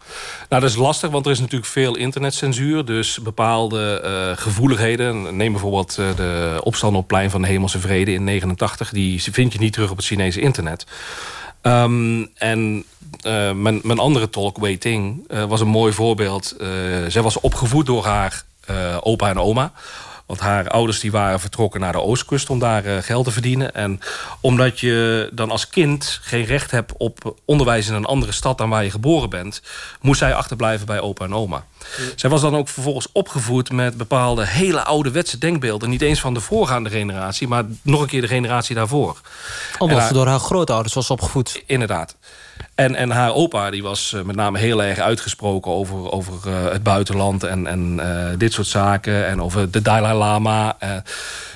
[0.48, 2.85] Nou, dat is lastig, want er is natuurlijk veel internetcensuur.
[2.85, 5.37] Dus bepaalde eh, gevoeligheden.
[5.37, 8.90] Neem bijvoorbeeld de opstand op plein van de Hemelse Vrede in 89.
[8.90, 10.87] Die vind je niet terug op het Chinese internet.
[11.66, 12.85] Um, en
[13.27, 16.57] uh, mijn, mijn, andere tolk, Wei Ting, was een mooi voorbeeld.
[17.09, 18.44] zij was opgevoed door haar
[19.00, 19.72] opa en oma.
[20.26, 23.74] Want haar ouders die waren vertrokken naar de oostkust om daar uh, geld te verdienen.
[23.74, 24.00] En
[24.40, 28.68] omdat je dan als kind geen recht hebt op onderwijs in een andere stad dan
[28.68, 29.62] waar je geboren bent,
[30.00, 31.64] moest zij achterblijven bij opa en oma.
[31.78, 32.04] Ja.
[32.16, 35.90] Zij was dan ook vervolgens opgevoed met bepaalde hele ouderwetse denkbeelden.
[35.90, 39.20] Niet eens van de voorgaande generatie, maar nog een keer de generatie daarvoor.
[39.78, 41.62] Omdat ze door haar grootouders was opgevoed.
[41.66, 42.16] Inderdaad.
[42.74, 46.70] En, en haar opa die was uh, met name heel erg uitgesproken over, over uh,
[46.70, 49.26] het buitenland en, en uh, dit soort zaken.
[49.26, 50.76] En over de Dalai Lama.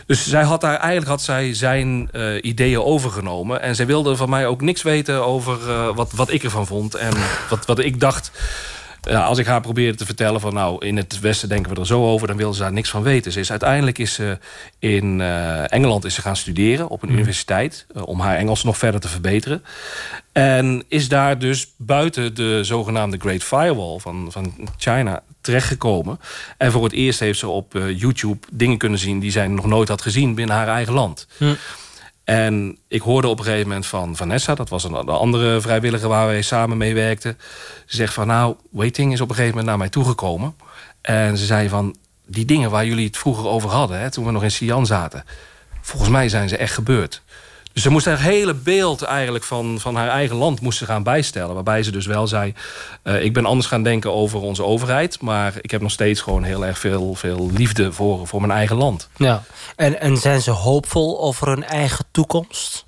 [0.07, 3.63] dus zij had daar, eigenlijk had zij zijn ideeën overgenomen.
[3.63, 5.59] En zij wilde van mij ook niks weten over
[5.95, 6.95] wat, wat ik ervan vond.
[6.95, 7.13] En
[7.51, 8.31] wat, wat ik dacht
[9.01, 11.87] ja, als ik haar probeerde te vertellen van nou, in het Westen denken we er
[11.87, 13.33] zo over, dan wilde ze daar niks van weten.
[13.33, 14.39] Ze is, uiteindelijk is ze
[14.79, 18.79] in uh, Engeland is ze gaan studeren op een universiteit uh, om haar Engels nog
[18.79, 19.65] verder te verbeteren.
[20.33, 26.21] En is daar dus buiten de zogenaamde Great Firewall van, van China terechtgekomen.
[26.57, 29.67] En voor het eerst heeft ze op uh, YouTube dingen kunnen zien die zij nog
[29.67, 31.27] nooit had gezien binnen haar eigen land.
[31.37, 31.55] Hm.
[32.29, 36.27] En ik hoorde op een gegeven moment van Vanessa, dat was een, andere vrijwilliger waar
[36.27, 37.39] wij samen mee werkten.
[37.87, 40.55] Ze zegt van nou, Waiting is op een gegeven moment naar mij toegekomen.
[41.01, 44.31] En ze zei van die dingen waar jullie het vroeger over hadden, hè, toen we
[44.31, 45.25] nog in Sian zaten.
[45.81, 47.23] Volgens mij zijn ze echt gebeurd.
[47.79, 51.03] Dus ze moest haar hele beeld eigenlijk van, van haar eigen land moest ze gaan
[51.03, 51.55] bijstellen.
[51.55, 52.55] Waarbij ze dus wel zei,
[53.05, 55.21] uh, ik ben anders gaan denken over onze overheid.
[55.21, 58.77] Maar ik heb nog steeds gewoon heel erg veel, veel liefde voor, voor mijn eigen
[58.77, 59.09] land.
[59.17, 59.43] Ja,
[59.77, 62.87] en, en zijn ze hoopvol over hun eigen toekomst?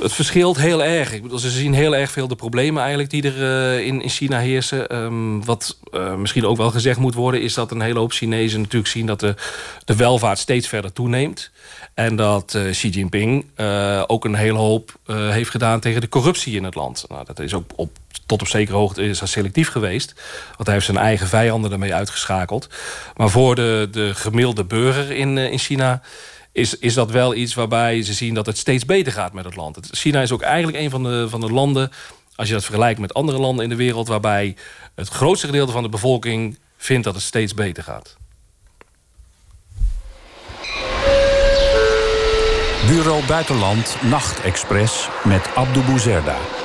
[0.00, 1.12] Het verschilt heel erg.
[1.12, 4.08] Ik bedoel, ze zien heel erg veel de problemen eigenlijk die er uh, in, in
[4.08, 4.96] China heersen.
[4.96, 7.42] Um, wat uh, misschien ook wel gezegd moet worden...
[7.42, 9.06] is dat een hele hoop Chinezen natuurlijk zien...
[9.06, 9.34] dat de,
[9.84, 11.50] de welvaart steeds verder toeneemt.
[11.98, 13.44] En dat uh, Xi Jinping
[14.06, 15.80] ook een hele hoop heeft gedaan...
[15.80, 17.04] tegen de corruptie in het land.
[17.08, 20.14] Nou, dat is ook op, tot op zekere hoogte is selectief geweest.
[20.46, 22.68] Want hij heeft zijn eigen vijanden ermee uitgeschakeld.
[23.16, 26.02] Maar voor de, de gemiddelde burger in, in China
[26.52, 29.56] is, is dat wel iets waarbij ze zien dat het steeds beter gaat met het
[29.56, 29.78] land.
[29.90, 31.90] China is ook eigenlijk een van de, van de landen,
[32.36, 34.56] als je dat vergelijkt met andere landen in de wereld, waarbij
[34.94, 38.17] het grootste gedeelte van de bevolking vindt dat het steeds beter gaat.
[42.88, 46.57] Bureau Buitenland Nachtexpress met Abdou Bouzerda.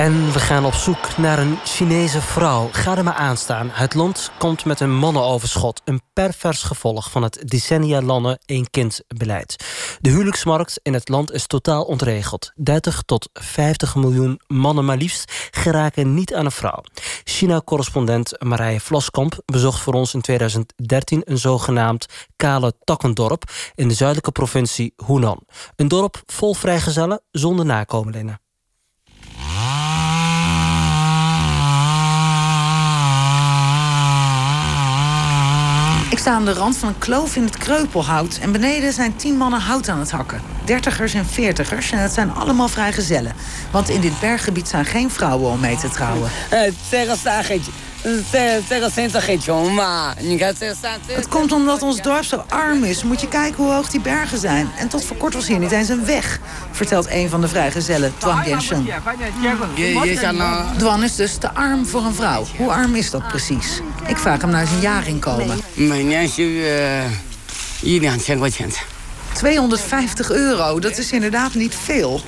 [0.00, 2.68] En we gaan op zoek naar een Chinese vrouw.
[2.72, 3.68] Ga er maar aan staan.
[3.70, 5.80] Het land komt met een mannenoverschot.
[5.84, 9.64] Een pervers gevolg van het decennia lange één-kind-beleid.
[10.00, 12.52] De huwelijksmarkt in het land is totaal ontregeld.
[12.54, 16.82] 30 tot 50 miljoen mannen maar liefst geraken niet aan een vrouw.
[17.24, 21.22] China-correspondent Marije Vlaskamp bezocht voor ons in 2013...
[21.24, 23.42] een zogenaamd kale takkendorp
[23.74, 25.42] in de zuidelijke provincie Hunan.
[25.76, 28.40] Een dorp vol vrijgezellen zonder nakomelingen.
[36.10, 38.38] Ik sta aan de rand van een kloof in het kreupelhout.
[38.42, 40.40] En beneden zijn tien mannen hout aan het hakken.
[40.64, 41.90] Dertigers en veertigers.
[41.90, 43.32] En het zijn allemaal vrijgezellen.
[43.70, 46.30] Want in dit berggebied zijn geen vrouwen om mee te trouwen.
[51.06, 53.02] Het komt omdat ons dorp zo arm is.
[53.02, 54.70] Moet je kijken hoe hoog die bergen zijn.
[54.78, 56.40] En tot voor kort was hier niet eens een weg,
[56.70, 58.88] vertelt een van de vrijgezellen, Duan Genshen.
[60.78, 62.46] Duan is dus te arm voor een vrouw.
[62.56, 63.80] Hoe arm is dat precies?
[64.06, 65.60] Ik vraag hem naar zijn jaarinkomen.
[69.32, 72.20] 250 euro, dat is inderdaad niet veel.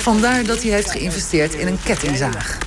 [0.00, 2.58] Vandaar dat hij heeft geïnvesteerd in een kettingzaag.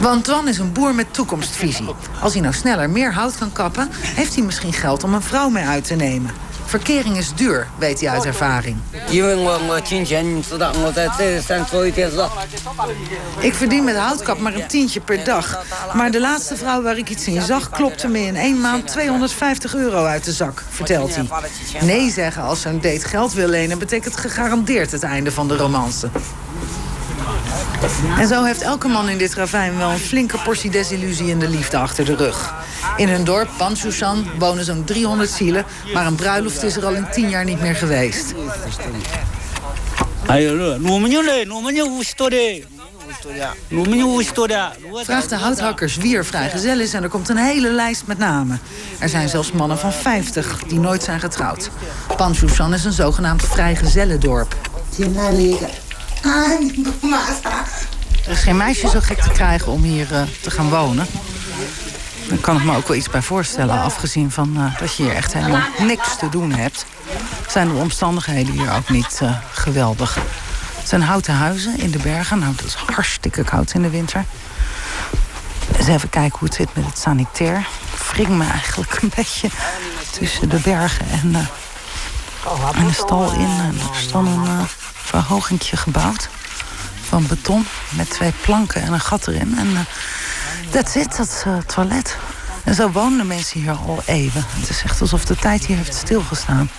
[0.00, 1.86] Want Twan is een boer met toekomstvisie.
[2.20, 3.88] Als hij nou sneller meer hout kan kappen...
[3.92, 6.30] heeft hij misschien geld om een vrouw mee uit te nemen.
[6.68, 8.76] Verkering is duur, weet hij uit ervaring.
[13.40, 15.64] Ik verdien met houtkap maar een tientje per dag.
[15.94, 17.70] Maar de laatste vrouw waar ik iets in zag...
[17.70, 21.26] klopte me in één maand 250 euro uit de zak, vertelt hij.
[21.80, 23.78] Nee zeggen als zo'n date geld wil lenen...
[23.78, 26.10] betekent gegarandeerd het einde van de romance.
[28.18, 31.48] En zo heeft elke man in dit ravijn wel een flinke portie desillusie in de
[31.48, 32.54] liefde achter de rug.
[32.96, 35.64] In hun dorp, Panchushan, wonen zo'n 300 zielen...
[35.94, 38.34] maar een bruiloft is er al in 10 jaar niet meer geweest.
[44.92, 48.60] Vraag de houthakkers wie er vrijgezel is en er komt een hele lijst met namen.
[48.98, 51.70] Er zijn zelfs mannen van 50 die nooit zijn getrouwd.
[52.16, 54.56] Panjushan is een zogenaamd vrijgezellendorp.
[58.24, 61.06] Er is geen meisje zo gek te krijgen om hier eh, te gaan wonen.
[62.28, 63.80] Daar kan ik me ook wel iets bij voorstellen.
[63.80, 66.86] Afgezien van eh, dat je hier echt helemaal niks te doen hebt.
[67.48, 70.14] Zijn de omstandigheden hier ook niet eh, geweldig.
[70.78, 72.38] Het zijn houten huizen in de bergen.
[72.38, 74.24] Nou, dat is hartstikke koud in de winter.
[75.76, 77.66] Eens even kijken hoe het zit met het sanitair.
[78.12, 79.48] Wring me eigenlijk een beetje
[80.10, 81.32] tussen de bergen en,
[82.86, 83.40] de stal in.
[83.40, 84.08] En er is
[85.08, 86.28] verhogingje gebouwd
[87.08, 89.58] van beton met twee planken en een gat erin.
[89.58, 89.86] En
[90.70, 92.16] it, dat is het toilet.
[92.64, 94.44] En zo wonen mensen hier al eeuwen.
[94.48, 96.70] Het is echt alsof de tijd hier heeft stilgestaan.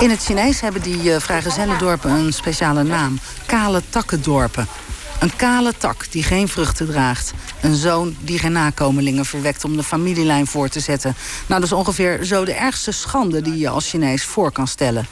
[0.00, 3.18] In het Chinees hebben die uh, vrijgezellendorpen een speciale naam.
[3.46, 4.66] Kale takkendorpen.
[5.18, 7.32] Een kale tak die geen vruchten draagt.
[7.60, 11.16] Een zoon die geen nakomelingen verwekt om de familielijn voor te zetten.
[11.46, 15.06] Nou, dat is ongeveer zo de ergste schande die je als Chinees voor kan stellen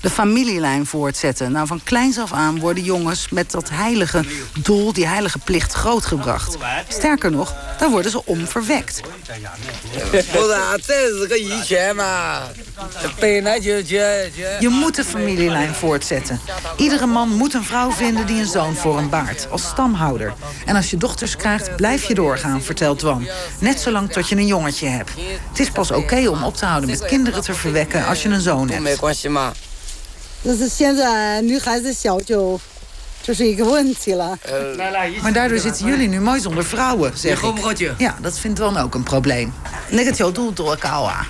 [0.00, 1.52] de familielijn voortzetten.
[1.52, 4.24] Nou, van kleins af aan worden jongens met dat heilige
[4.62, 6.56] doel, die heilige plicht grootgebracht.
[6.88, 9.00] Sterker nog, daar worden ze om verwekt.
[14.60, 16.40] Je moet de familielijn voortzetten.
[16.76, 20.34] Iedere man moet een vrouw vinden die een zoon voor hem baart, als stamhouder.
[20.66, 23.28] En als je dochters krijgt, blijf je doorgaan, vertelt Wan.
[23.60, 25.10] Net zolang tot je een jongetje hebt.
[25.48, 28.40] Het is pas oké om op te houden met kinderen te verwekken als je een
[28.40, 29.00] zoon hebt.
[30.45, 32.59] 就是现在女孩子小就
[33.21, 34.37] 就是一个问题了。
[35.21, 37.95] Maar daardoor zitten jullie nu mooi zonder vrouwen, zeg ik.
[37.97, 39.53] Ja, dat vindt Wan ook een probleem.
[39.89, 41.29] Negatief doel door elkaar.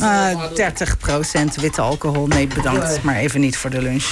[0.00, 2.26] Uh, 30% witte alcohol.
[2.26, 3.02] Nee, bedankt.
[3.02, 4.04] Maar even niet voor de lunch.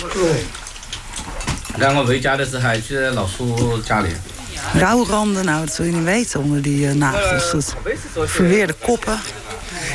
[1.79, 4.09] 然后回家的时候还去老叔家里。
[4.75, 7.53] Rouwranden, nou, dat zul je niet weten onder die uh, nagels.
[7.53, 9.21] Het verweerde koppen.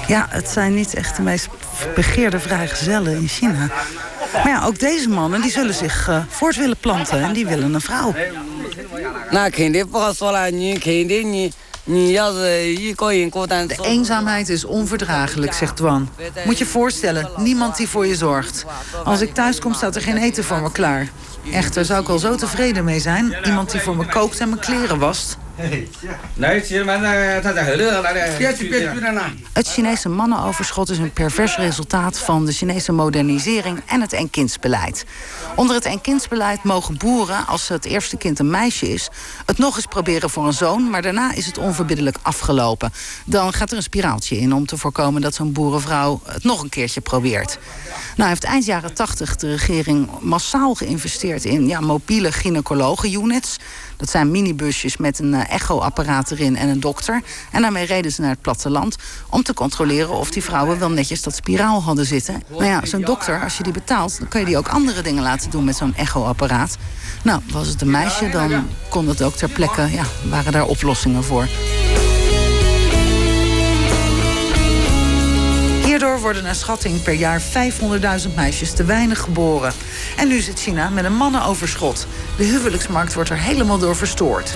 [0.07, 1.49] Ja, het zijn niet echt de meest
[1.95, 3.71] begeerde vrijgezellen in China.
[4.33, 7.75] Maar ja, ook deze mannen die zullen zich eh, voort willen planten en die willen
[7.75, 8.15] een vrouw.
[13.69, 16.09] De eenzaamheid is onverdraaglijk, zegt Duan.
[16.45, 18.65] Moet je voorstellen, niemand die voor je zorgt.
[19.05, 21.09] Als ik thuis kom, staat er geen eten voor me klaar.
[21.53, 23.37] Echter zou ik al zo tevreden mee zijn.
[23.45, 25.37] Iemand die voor me kookt en mijn kleren wast.
[29.53, 35.05] Het Chinese mannenoverschot is een pervers resultaat van de Chinese modernisering en het eenkindsbeleid.
[35.55, 39.09] Onder het eenkindsbeleid mogen boeren, als het eerste kind een meisje is,
[39.47, 42.93] het nog eens proberen voor een zoon, maar daarna is het onverbiddelijk afgelopen.
[43.25, 46.69] Dan gaat er een spiraaltje in om te voorkomen dat zo'n boerenvrouw het nog een
[46.69, 47.59] keertje probeert.
[48.17, 53.57] Nou heeft eind jaren 80 de regering massaal geïnvesteerd in ja, mobiele gynaecologen-units.
[53.97, 57.23] Dat zijn minibusjes met een echoapparaat erin en een dokter.
[57.53, 58.97] En daarmee reden ze naar het platteland
[59.31, 62.43] om te controleren of die vrouwen wel netjes dat spiraal hadden zitten.
[62.49, 65.23] Nou ja, zo'n dokter, als je die betaalt, dan kun je die ook andere dingen
[65.23, 66.77] laten doen met zo'n echoapparaat.
[67.23, 71.25] Nou, was het een meisje, dan kon het ook ter plekke, ja, waren daar oplossingen
[71.25, 71.49] voor.
[76.07, 79.73] Worden naar schatting per jaar 500.000 meisjes te weinig geboren.
[80.17, 82.07] En nu zit China met een mannenoverschot.
[82.37, 84.55] De huwelijksmarkt wordt er helemaal door verstoord.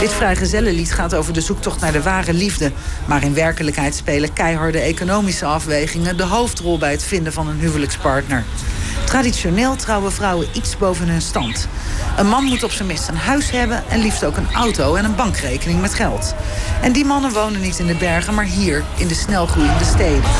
[0.00, 2.72] Dit vrijgezellenlied gaat over de zoektocht naar de ware liefde.
[3.04, 6.16] Maar in werkelijkheid spelen keiharde economische afwegingen...
[6.16, 8.44] de hoofdrol bij het vinden van een huwelijkspartner.
[9.12, 11.68] Traditioneel trouwen vrouwen iets boven hun stand.
[12.16, 13.82] Een man moet op zijn minst een huis hebben...
[13.88, 16.34] en liefst ook een auto en een bankrekening met geld.
[16.82, 20.30] En die mannen wonen niet in de bergen, maar hier, in de snelgroeiende steden.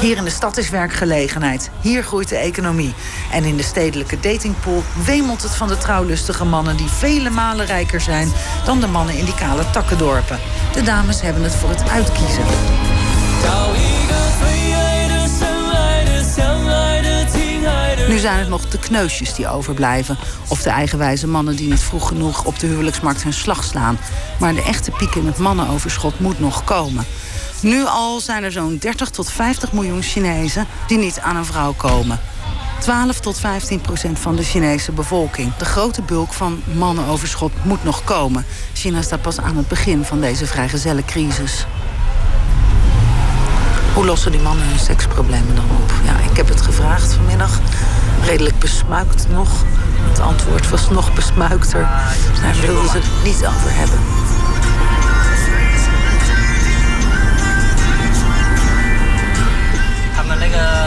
[0.00, 1.70] Hier in de stad is werkgelegenheid.
[1.80, 2.94] Hier groeit de economie.
[3.32, 6.76] En in de stedelijke datingpool wemelt het van de trouwlustige mannen...
[6.76, 8.32] die vele malen rijker zijn
[8.64, 10.38] dan de mannen in die kale takkendorpen.
[10.72, 12.44] De dames hebben het voor het uitkiezen.
[18.08, 20.18] Nu zijn het nog de kneusjes die overblijven.
[20.48, 23.98] Of de eigenwijze mannen die niet vroeg genoeg op de huwelijksmarkt hun slag slaan.
[24.40, 27.04] Maar de echte piek in het mannenoverschot moet nog komen.
[27.60, 31.72] Nu al zijn er zo'n 30 tot 50 miljoen Chinezen die niet aan een vrouw
[31.72, 32.20] komen.
[32.80, 35.56] 12 tot 15 procent van de Chinese bevolking.
[35.56, 38.46] De grote bulk van mannenoverschot moet nog komen.
[38.72, 41.66] China staat pas aan het begin van deze vrijgezellencrisis.
[43.98, 45.92] Hoe lossen die mannen hun seksproblemen dan op?
[46.04, 47.60] Ja, ik heb het gevraagd vanmiddag.
[48.24, 49.48] Redelijk besmuikt nog.
[50.08, 51.80] Het antwoord was nog besmuikter.
[52.42, 53.98] Daar wilden ze het niet over hebben.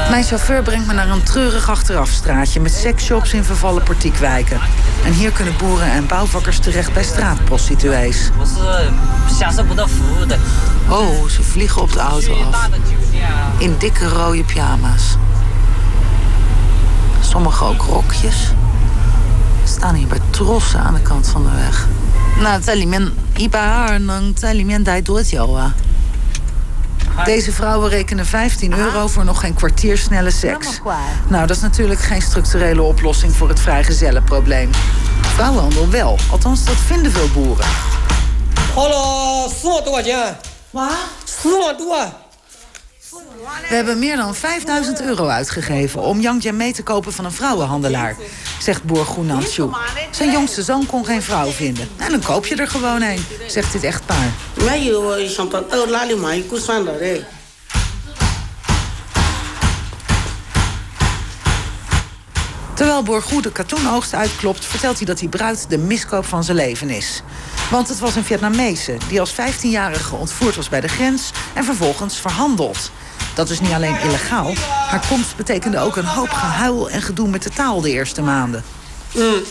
[0.09, 2.59] Mijn chauffeur brengt me naar een treurig achterafstraatje...
[2.59, 4.59] met seksshops in vervallen portiekwijken.
[5.05, 8.30] En hier kunnen boeren en bouwvakkers terecht bij straatprostituees.
[10.89, 12.69] Oh, ze vliegen op de auto af.
[13.57, 15.15] In dikke rode pyjama's.
[17.21, 18.36] Sommigen ook rokjes.
[19.63, 21.88] Staan hier bij trossen aan de kant van de weg.
[27.15, 30.79] Nou, Deze vrouwen rekenen 15 euro voor nog geen kwartier snelle seks.
[31.27, 34.69] Nou, dat is natuurlijk geen structurele oplossing voor het vrijgezellenprobleem.
[35.21, 37.65] Vrouwenhandel wel, althans dat vinden veel boeren.
[38.73, 40.50] Hallo,
[43.69, 47.32] we hebben meer dan 5000 euro uitgegeven om Yang Jian mee te kopen van een
[47.32, 48.15] vrouwenhandelaar,
[48.59, 49.69] zegt boer Goenansjoe.
[50.11, 51.89] Zijn jongste zoon kon geen vrouw vinden.
[51.97, 54.32] En dan koop je er gewoon een, zegt dit echtpaar.
[62.82, 66.57] Terwijl boer Goe de katoenoogst uitklopt, vertelt hij dat die bruid de miskoop van zijn
[66.57, 67.21] leven is.
[67.71, 72.19] Want het was een Vietnamese die als 15-jarige ontvoerd was bij de grens en vervolgens
[72.19, 72.91] verhandeld.
[73.36, 74.53] Dat is niet alleen illegaal,
[74.88, 78.63] haar komst betekende ook een hoop gehuil en gedoe met de taal de eerste maanden.
[79.13, 79.43] 嗯，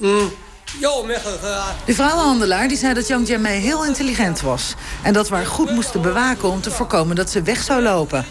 [0.00, 0.43] 呃，
[0.80, 4.74] eh, De vrouwenhandelaar die zei dat Yang Jianmei heel intelligent was.
[5.02, 8.24] En dat we haar goed moesten bewaken om te voorkomen dat ze weg zou lopen.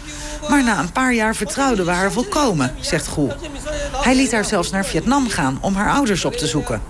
[0.48, 3.32] Maar na een paar jaar vertrouwden we haar volkomen, zegt Goel.
[3.92, 6.82] Hij liet haar zelfs naar Vietnam gaan om haar ouders op te zoeken.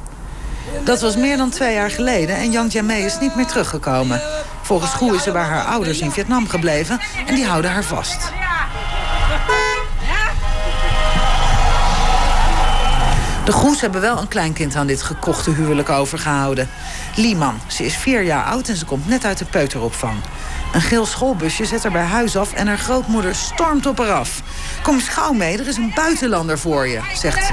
[0.85, 4.21] Dat was meer dan twee jaar geleden en Yang Jianmei is niet meer teruggekomen.
[4.63, 8.17] Volgens Goel is ze bij haar ouders in Vietnam gebleven en die houden haar vast.
[13.45, 16.69] De Goes hebben wel een kleinkind aan dit gekochte huwelijk overgehouden.
[17.17, 17.61] Lieman.
[17.67, 20.15] Ze is vier jaar oud en ze komt net uit de peuteropvang.
[20.73, 24.43] Een geel schoolbusje zet haar bij huis af en haar grootmoeder stormt op haar af.
[24.83, 27.53] Kom eens gauw mee, er is een buitenlander voor je, zegt ze.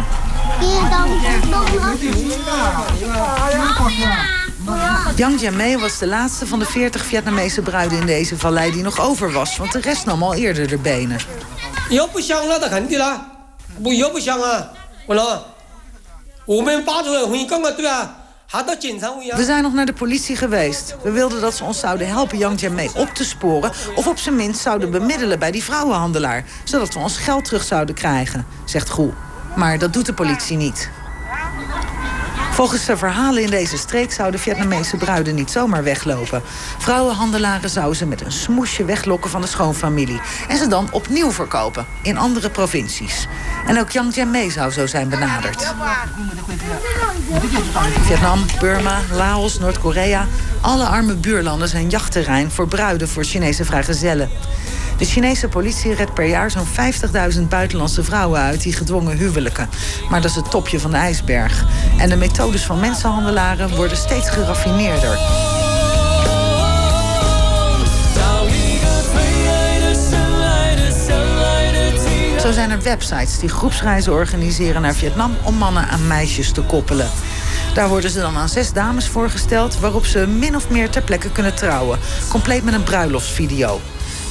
[5.16, 9.00] Yang Jianmei was de laatste van de 40 Vietnamese bruiden in deze vallei die nog
[9.00, 11.20] over was, want de rest nam al eerder de benen.
[19.36, 20.96] We。zijn nog naar de politie geweest.
[21.04, 23.72] We wilden dat ze ons zouden helpen Yang Jianmei op te sporen...
[23.96, 26.46] of op zijn minst zouden bemiddelen bij die vrouwenhandelaar...
[26.64, 29.14] zodat we ons geld terug zouden krijgen, zegt Goe.
[29.56, 30.90] Maar dat doet de politie niet.
[32.62, 36.42] Volgens de verhalen in deze streek zouden Vietnamese bruiden niet zomaar weglopen.
[36.78, 40.22] Vrouwenhandelaren zouden ze met een smoesje weglokken van de schoonfamilie.
[40.48, 43.28] En ze dan opnieuw verkopen in andere provincies.
[43.66, 45.74] En ook Yang Jianmei zou zo zijn benaderd.
[48.02, 50.28] Vietnam, Burma, Laos, Noord-Korea.
[50.62, 54.30] Alle arme buurlanden zijn jachtterrein voor bruiden voor Chinese vrijgezellen.
[55.02, 56.66] De Chinese politie redt per jaar zo'n
[57.34, 59.70] 50.000 buitenlandse vrouwen uit die gedwongen huwelijken.
[60.10, 61.66] Maar dat is het topje van de ijsberg.
[61.98, 65.18] En de methodes van mensenhandelaren worden steeds geraffineerder.
[72.40, 77.10] Zo zijn er websites die groepsreizen organiseren naar Vietnam om mannen aan meisjes te koppelen.
[77.74, 81.32] Daar worden ze dan aan zes dames voorgesteld waarop ze min of meer ter plekke
[81.32, 82.00] kunnen trouwen.
[82.30, 83.80] Compleet met een bruiloftsvideo.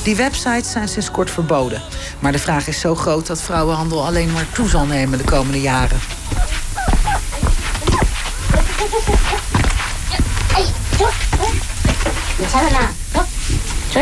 [0.02, 1.82] Die websites zijn sinds kort verboden.
[2.18, 5.60] Maar de vraag is zo groot dat vrouwenhandel alleen maar toe zal nemen de komende
[5.60, 5.98] jaren.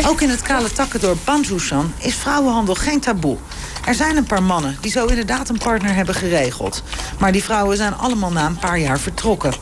[0.07, 3.37] Ook in het kale takkendorp Banjushan is vrouwenhandel geen taboe.
[3.85, 6.83] Er zijn een paar mannen die zo inderdaad een partner hebben geregeld.
[7.19, 9.53] Maar die vrouwen zijn allemaal na een paar jaar vertrokken.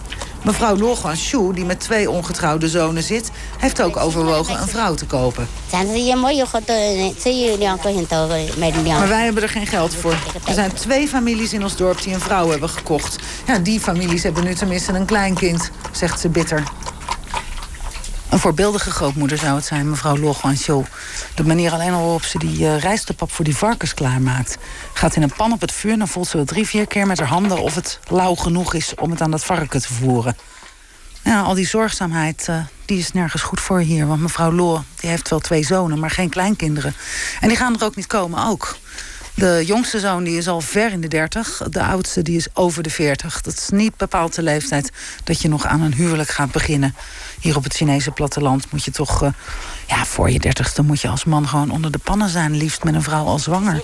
[0.45, 3.31] Mevrouw Lorgan Shu, die met twee ongetrouwde zonen zit...
[3.59, 5.49] heeft ook overwogen een vrouw te kopen.
[8.99, 10.17] Maar wij hebben er geen geld voor.
[10.47, 13.17] Er zijn twee families in ons dorp die een vrouw hebben gekocht.
[13.47, 16.63] Ja, die families hebben nu tenminste een kleinkind, zegt ze bitter.
[18.31, 20.85] Een voorbeeldige grootmoeder zou het zijn, mevrouw Lo Guanxiu.
[21.35, 24.59] De manier alleen al waarop ze die uh, rijstepap voor die varkens klaarmaakt.
[24.93, 27.19] Gaat in een pan op het vuur, dan voelt ze wel drie, vier keer met
[27.19, 27.59] haar handen...
[27.59, 30.37] of het lauw genoeg is om het aan dat varken te voeren.
[31.23, 34.07] Ja, al die zorgzaamheid, uh, die is nergens goed voor hier.
[34.07, 36.95] Want mevrouw Lo, die heeft wel twee zonen, maar geen kleinkinderen.
[37.41, 38.77] En die gaan er ook niet komen, ook.
[39.37, 41.63] De jongste zoon die is al ver in de 30.
[41.71, 43.41] De oudste die is over de 40.
[43.41, 44.93] Dat is niet bepaald de leeftijd
[45.25, 46.95] dat je nog aan een huwelijk gaat beginnen.
[47.41, 49.23] Hier op het Chinese platteland moet je toch...
[49.23, 49.29] Uh,
[49.87, 52.57] ja, voor je dertigste moet je als man gewoon onder de pannen zijn.
[52.57, 53.83] Liefst met een vrouw al zwanger.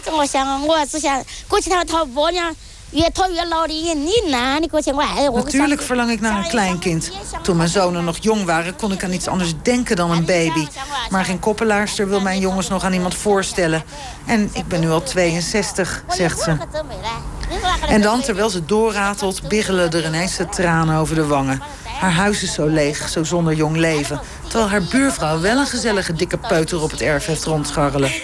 [5.44, 7.10] Natuurlijk verlang ik naar een kleinkind.
[7.42, 10.66] Toen mijn zonen nog jong waren, kon ik aan iets anders denken dan een baby.
[11.10, 13.82] Maar geen koppelaarster wil mijn jongens nog aan iemand voorstellen.
[14.26, 16.56] En ik ben nu al 62, zegt ze.
[17.88, 21.62] En dan, terwijl ze doorratelt, biggelen er ineens de tranen over de wangen.
[22.02, 24.20] Haar huis is zo leeg, zo zonder jong leven.
[24.42, 28.10] Terwijl haar buurvrouw wel een gezellige dikke peuter op het erf heeft rondscharrelen.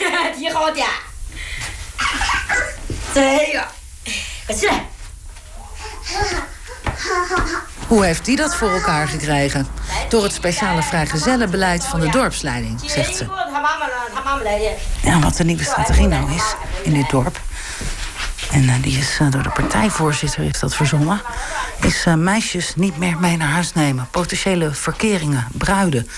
[7.89, 9.67] Hoe heeft die dat voor elkaar gekregen?
[10.09, 13.27] Door het speciale vrijgezellenbeleid van de dorpsleiding, zegt ze.
[15.03, 17.41] Ja, wat de nieuwe strategie nou is in dit dorp...
[18.53, 21.21] en eh, die is eh, door de partijvoorzitter is dat verzonnen...
[21.81, 24.09] is uh, meisjes niet meer mee naar huis nemen.
[24.11, 26.09] Potentiële verkeringen, bruiden.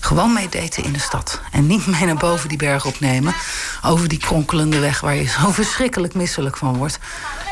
[0.00, 1.40] Gewoon meedaten in de stad.
[1.52, 3.34] En niet mee naar boven die berg opnemen.
[3.82, 6.98] Over die kronkelende weg waar je zo verschrikkelijk misselijk van wordt.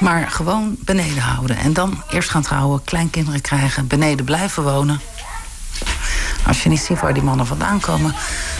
[0.01, 1.57] Maar gewoon beneden houden.
[1.57, 5.01] En dan eerst gaan trouwen, kleinkinderen krijgen, beneden blijven wonen.
[6.47, 8.15] Als je niet ziet waar die mannen vandaan komen,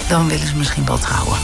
[0.09, 1.39] dan willen ze misschien wel trouwen.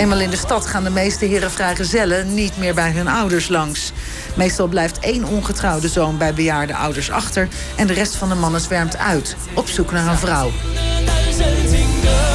[0.00, 3.92] Eenmaal in de stad gaan de meeste heren vrijgezellen niet meer bij hun ouders langs.
[4.34, 7.48] Meestal blijft één ongetrouwde zoon bij bejaarde ouders achter...
[7.76, 10.50] en de rest van de mannen zwermt uit, op zoek naar een vrouw.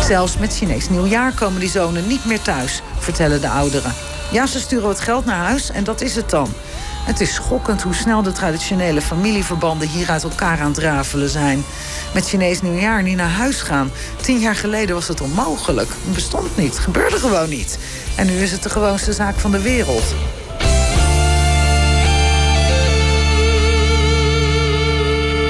[0.04, 3.94] Zelfs met Chinees nieuwjaar komen die zonen niet meer thuis, vertellen de ouderen.
[4.32, 6.54] Ja, ze sturen wat geld naar huis en dat is het dan.
[7.06, 11.64] Het is schokkend hoe snel de traditionele familieverbanden hier uit elkaar aan het rafelen zijn.
[12.14, 13.92] Met Chinees nieuwjaar niet naar huis gaan.
[14.22, 15.90] Tien jaar geleden was het onmogelijk.
[15.90, 17.80] Het bestond niet, gebeurde gewoon niet.
[18.16, 20.16] En nu is het de gewoonste zaak van de wereld.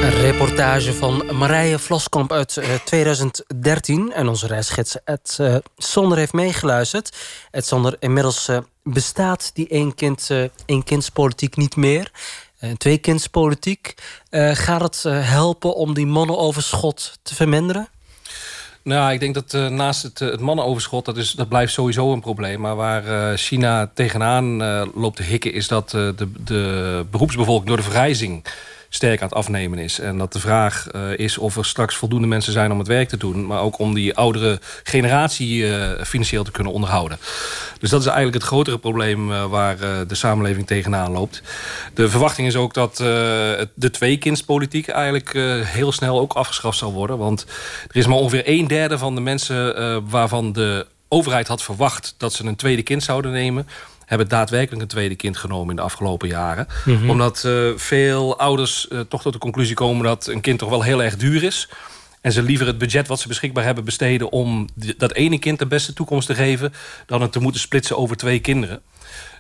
[0.05, 4.13] Een reportage van Marije Vlaskamp uit 2013.
[4.13, 5.39] En onze reisgids Ed
[5.77, 7.17] Sonder heeft meegeluisterd.
[7.51, 9.67] Ed Sonder, inmiddels uh, bestaat die
[10.65, 12.11] één kindspolitiek niet meer.
[12.77, 13.93] Tweekindspolitiek.
[14.51, 17.87] gaat het helpen om die mannenoverschot te verminderen?
[18.81, 22.59] Nou, ik denk dat naast het, het mannenoverschot, dat, is, dat blijft sowieso een probleem.
[22.59, 24.57] Maar waar China tegenaan
[24.93, 28.43] loopt te hikken, is dat de, de beroepsbevolking door de vergrijzing
[28.89, 29.99] sterk aan het afnemen is.
[29.99, 33.09] En dat de vraag uh, is of er straks voldoende mensen zijn om het werk
[33.09, 33.45] te doen...
[33.45, 37.17] maar ook om die oudere generatie uh, financieel te kunnen onderhouden.
[37.79, 39.77] Dus dat is eigenlijk het grotere probleem uh, waar
[40.07, 41.41] de samenleving tegenaan loopt.
[41.93, 45.33] De verwachting is ook dat de tweekindspolitiek eigenlijk
[45.65, 47.17] heel snel ook afgeschaft zal worden.
[47.17, 47.45] Want
[47.87, 52.15] er is maar ongeveer een derde van de mensen waarvan de overheid had verwacht...
[52.17, 53.67] dat ze een tweede kind zouden nemen
[54.05, 56.67] hebben daadwerkelijk een tweede kind genomen in de afgelopen jaren.
[56.85, 57.09] Mm -hmm.
[57.09, 60.81] Omdat uh, veel ouders uh, toch tot de conclusie komen dat een kind toch wel
[60.81, 61.69] heel erg duur is.
[62.21, 65.67] En ze liever het budget wat ze beschikbaar hebben besteden om dat ene kind de
[65.67, 66.73] beste toekomst te geven,
[67.05, 68.81] dan het te moeten splitsen over twee kinderen.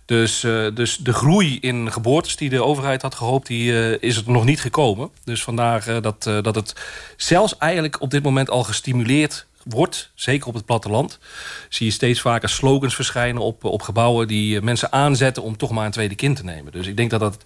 [0.05, 4.23] Dus, uh, dus de groei in geboortes die de overheid had gehoopt, die is er
[4.25, 5.09] nog niet gekomen.
[5.23, 6.73] Dus vandaar dat, dat het
[7.17, 11.19] zelfs eigenlijk op dit moment al gestimuleerd wordt, zeker op het platteland,
[11.69, 15.85] zie je steeds vaker slogans verschijnen op, op gebouwen die mensen aanzetten om toch maar
[15.85, 16.71] een tweede kind te nemen.
[16.71, 17.37] Dus ik denk dat dat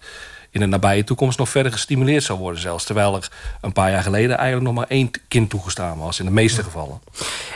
[0.50, 2.84] in de nabije toekomst nog verder gestimuleerd zou worden zelfs.
[2.84, 3.28] Terwijl er
[3.60, 7.00] een paar jaar geleden eigenlijk nog maar één kind toegestaan was, in de meeste gevallen.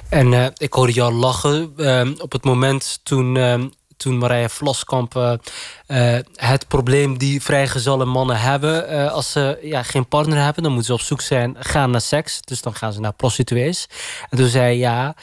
[0.09, 3.73] En uh, ik hoorde jou lachen uh, op het moment toen...
[3.97, 5.33] Toen Marije Vlaskamp uh,
[5.87, 8.93] uh, het probleem die vrijgezelle mannen hebben...
[8.93, 11.57] Uh, als ze ja, geen partner hebben, dan moeten ze op zoek zijn...
[11.59, 13.89] gaan naar seks, dus dan gaan ze naar prostituees.
[14.31, 15.15] En toen zei ja,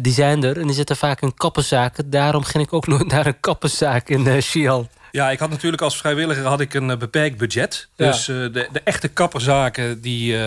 [0.00, 2.10] die zijn er en die zitten vaak in kappenzaken.
[2.10, 4.88] Daarom ging ik ook nooit naar een kappenzaak in uh, Xi'an.
[5.14, 7.88] Ja, ik had natuurlijk als vrijwilliger had ik een uh, beperkt budget.
[7.96, 8.06] Ja.
[8.06, 10.40] Dus uh, de, de, echte kapperzaken die, uh,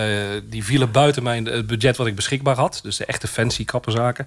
[0.44, 2.80] die vielen buiten mijn het budget wat ik beschikbaar had.
[2.84, 4.26] Dus de echte fancy kapperzaken.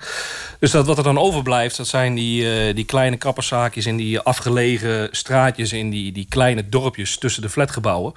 [0.58, 3.86] Dus dat, wat er dan overblijft, dat zijn die, die kleine kapperszaakjes...
[3.86, 8.12] in die afgelegen straatjes, in die, die kleine dorpjes tussen de flatgebouwen.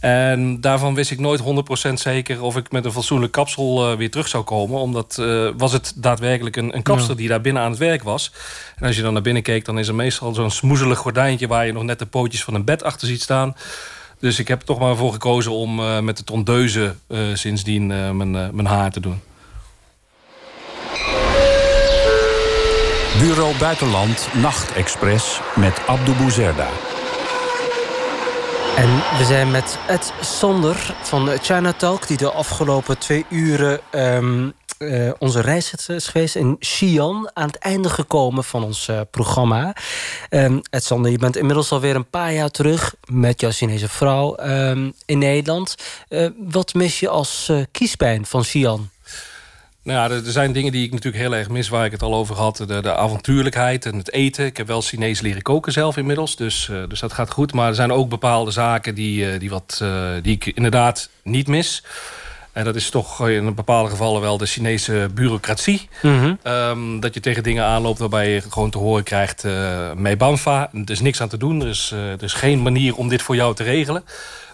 [0.00, 1.42] En daarvan wist ik nooit
[1.88, 4.80] 100% zeker of ik met een fatsoenlijk kapsel weer terug zou komen.
[4.80, 5.22] Omdat
[5.56, 7.20] was het daadwerkelijk een, een kapster ja.
[7.20, 8.32] die daar binnen aan het werk was.
[8.76, 11.66] En als je dan naar binnen keek, dan is er meestal zo'n smoezelig gordijntje waar
[11.66, 13.56] je nog net de pootjes van een bed achter ziet staan.
[14.18, 17.90] Dus ik heb er toch maar voor gekozen om uh, met de tondeuze uh, sindsdien
[17.90, 19.20] uh, mijn, mijn haar te doen.
[23.18, 26.68] Bureau Buitenland Nachtexpress met Abdou Bouzerda.
[28.76, 28.88] En
[29.18, 32.06] we zijn met Ed Sander van China Talk...
[32.06, 34.48] die de afgelopen twee uren ehm,
[34.80, 37.30] eh, onze reis is geweest in Xi'an.
[37.32, 39.74] Aan het einde gekomen van ons eh, programma.
[40.28, 42.94] Ehm Sander, je bent inmiddels alweer een paar jaar terug...
[43.04, 45.74] met jouw Chinese vrouw ehm, in Nederland.
[46.08, 48.90] Eh, wat mis je als kiespijn van Xi'an?
[49.82, 52.36] Nou er, zijn dingen die ik natuurlijk heel erg mis, waar ik het al over
[52.36, 52.56] had.
[52.56, 54.44] De, de avontuurlijkheid en het eten.
[54.44, 57.52] Ik heb wel Chinees leren koken zelf inmiddels, dus, dus dat gaat goed.
[57.52, 59.84] Maar er zijn ook bepaalde zaken die, die, wat,
[60.22, 61.82] die ik inderdaad niet mis.
[62.52, 65.88] En dat is toch in bepaalde gevallen wel de Chinese bureaucratie.
[66.42, 69.44] Ehm, dat je tegen dingen aanloopt waarbij je gewoon te horen krijgt...
[69.44, 71.60] eh mee banfa, er is niks aan te doen.
[71.60, 74.04] Er is, eh, er is geen manier om dit voor jou te regelen.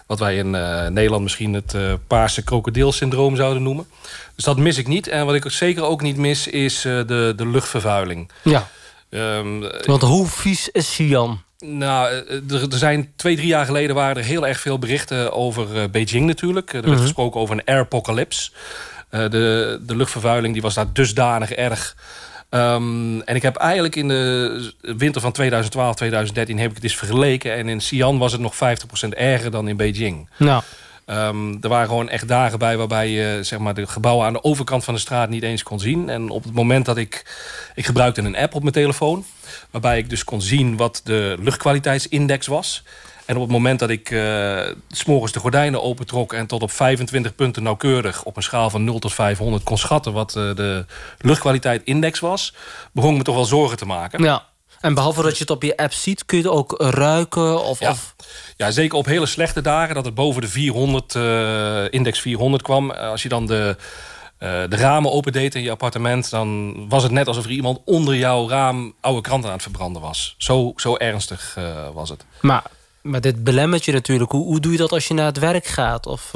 [0.05, 3.87] Wat wij in eh, Nederland misschien het eh, paarse krokodilsyndroom zouden noemen.
[4.35, 5.07] Dus dat mis ik niet.
[5.07, 8.29] En wat ik ook zeker ook niet mis is de, de luchtvervuiling.
[8.43, 8.67] Ja.
[9.09, 11.41] Ehm, Want hoe vies is Xi'an?
[11.59, 15.33] Nou, eh, er, er zijn twee, drie jaar geleden waren er heel erg veel berichten
[15.33, 16.67] over eh, Beijing natuurlijk.
[16.73, 17.01] Er werd Mhm.
[17.01, 18.51] gesproken over een airpocalypse.
[19.09, 21.95] Eh, de, de luchtvervuiling die was daar dusdanig erg.
[22.49, 26.95] Ehm, en ik heb eigenlijk in de winter van 2012, 2013 heb ik het eens
[26.95, 27.53] vergeleken.
[27.53, 30.29] En in Xi'an was het nog 50% erger dan in Beijing.
[30.37, 30.63] Nou,
[31.07, 34.43] Ehm, er waren gewoon echt dagen bij waarbij je zeg maar, de gebouwen aan de
[34.43, 36.09] overkant van de straat niet eens kon zien.
[36.09, 37.25] En op het moment dat ik.
[37.75, 39.25] Ik gebruikte een app op mijn telefoon.
[39.71, 42.83] Waarbij ik dus kon zien wat de luchtkwaliteitsindex was.
[43.25, 44.19] En op het moment dat ik eh,
[44.89, 46.33] s s'morgens de gordijnen opentrok...
[46.33, 50.13] en tot op 25 punten nauwkeurig op een schaal van 0 tot 500 kon schatten...
[50.13, 50.85] wat eh, de
[51.17, 52.53] luchtkwaliteitindex was...
[52.91, 54.23] begon ik me toch wel zorgen te maken.
[54.23, 54.45] ja.
[54.87, 57.63] En behalve dat je het op je app ziet, kun je het ook ruiken?
[57.63, 57.89] Of, Ja.
[57.89, 58.15] of...
[58.57, 62.91] Ja, zeker op hele slechte dagen dat het boven de 400, eh, index 400 kwam.
[62.91, 63.75] Eh, Als je dan de,
[64.37, 66.29] eh, de ramen opendeed in je appartement...
[66.29, 70.01] dan was het net alsof er iemand onder jouw raam oude kranten aan het verbranden
[70.01, 70.35] was.
[70.37, 71.57] Zo, zo ernstig
[71.93, 72.25] was het.
[72.41, 72.63] Maar,
[73.01, 74.31] maar dit belemmert je natuurlijk.
[74.31, 76.05] Hoe, hoe doe je dat als je naar het werk gaat?
[76.05, 76.31] Of,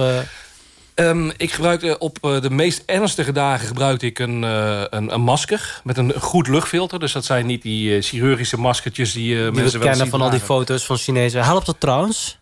[0.96, 5.14] eh, Ehm, ik gebruikte op eh, de meest ernstige dagen gebruikte ik een, eh, een,
[5.14, 7.00] een masker met een goed luchtfilter.
[7.00, 10.08] Dus dat zijn niet die eh, chirurgische maskertjes die, eh die mensen we wel kennen
[10.08, 11.44] van al die foto's van Chinezen.
[11.44, 12.39] Helpt dat trouwens?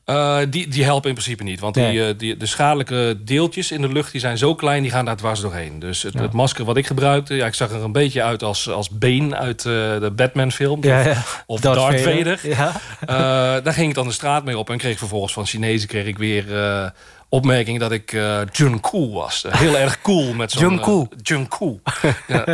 [0.50, 1.60] Die, die helpen in principe niet.
[1.60, 1.92] Want Nee.
[2.06, 5.16] die, die, de schadelijke deeltjes in de lucht die zijn zo klein, die gaan daar
[5.16, 5.80] dwars doorheen.
[5.80, 6.22] Dus het, Ja.
[6.22, 9.36] het masker wat ik gebruikte, ja, ik zag er een beetje uit als, als Bane
[9.36, 10.84] uit de Batman-film.
[10.84, 11.24] Ja, of ja.
[11.46, 12.38] of Darth Darth, Vader.
[12.38, 12.74] Vader.
[13.08, 13.60] Ja.
[13.62, 16.18] Daar ging ik dan de straat mee op en kreeg vervolgens van Chinezen kreeg ik
[16.18, 16.46] weer
[17.30, 19.46] opmerking dat ik eh Jun Cool was.
[19.50, 20.70] Heel erg cool met zo'n...
[20.70, 21.08] Jun Cool.
[21.12, 21.82] eh, Jun Cool.
[22.28, 22.46] ja.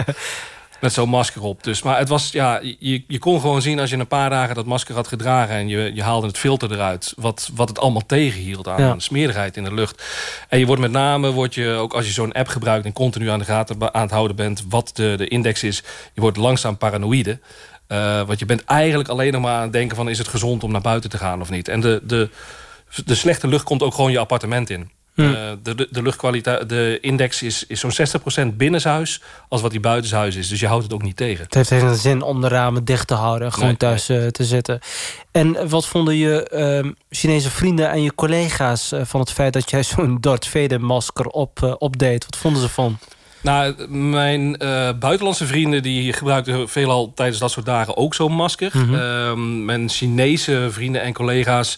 [0.81, 1.63] Met zo'n masker op.
[1.63, 4.55] Dus, maar het was, ja, je, je kon gewoon zien als je een paar dagen
[4.55, 5.55] dat masker had gedragen...
[5.55, 8.95] en je, je haalde het filter eruit, wat, wat het allemaal tegenhield aan Ja.
[8.97, 10.03] smerigheid in de lucht.
[10.49, 12.85] En je wordt met name, word je, ook als je zo'n app gebruikt...
[12.85, 15.83] en continu aan de gaten aan het houden bent wat de, de index is...
[16.13, 17.39] je wordt langzaam paranoïde.
[17.87, 20.09] Eh, want je bent eigenlijk alleen nog maar aan het denken van...
[20.09, 21.67] is het gezond om naar buiten te gaan of niet?
[21.67, 22.29] En de, de,
[23.05, 24.89] de slechte lucht komt ook gewoon je appartement in.
[25.15, 25.21] Hm.
[25.21, 29.21] Eh, de, de, de luchtkwaliteit, de index is, is zo'n 60% binnenshuis...
[29.49, 30.47] als wat die buitenshuis is.
[30.47, 31.43] Dus je houdt het ook niet tegen.
[31.43, 34.27] Het heeft geen zin om de ramen dicht te houden en gewoon Nee, thuis eh,
[34.27, 34.79] te zitten.
[35.31, 39.69] En wat vonden je ehm, Chinese vrienden en je collega's eh, van het feit dat
[39.69, 42.25] jij zo'n Darth Vader masker op, opdeed?
[42.25, 42.97] Wat vonden ze van?
[43.41, 44.57] Nou, mijn
[44.99, 48.71] buitenlandse vrienden die gebruikten veelal tijdens dat soort dagen ook zo'n masker.
[48.73, 48.95] Mhm.
[48.95, 51.77] Ehm, mijn Chinese vrienden en collega's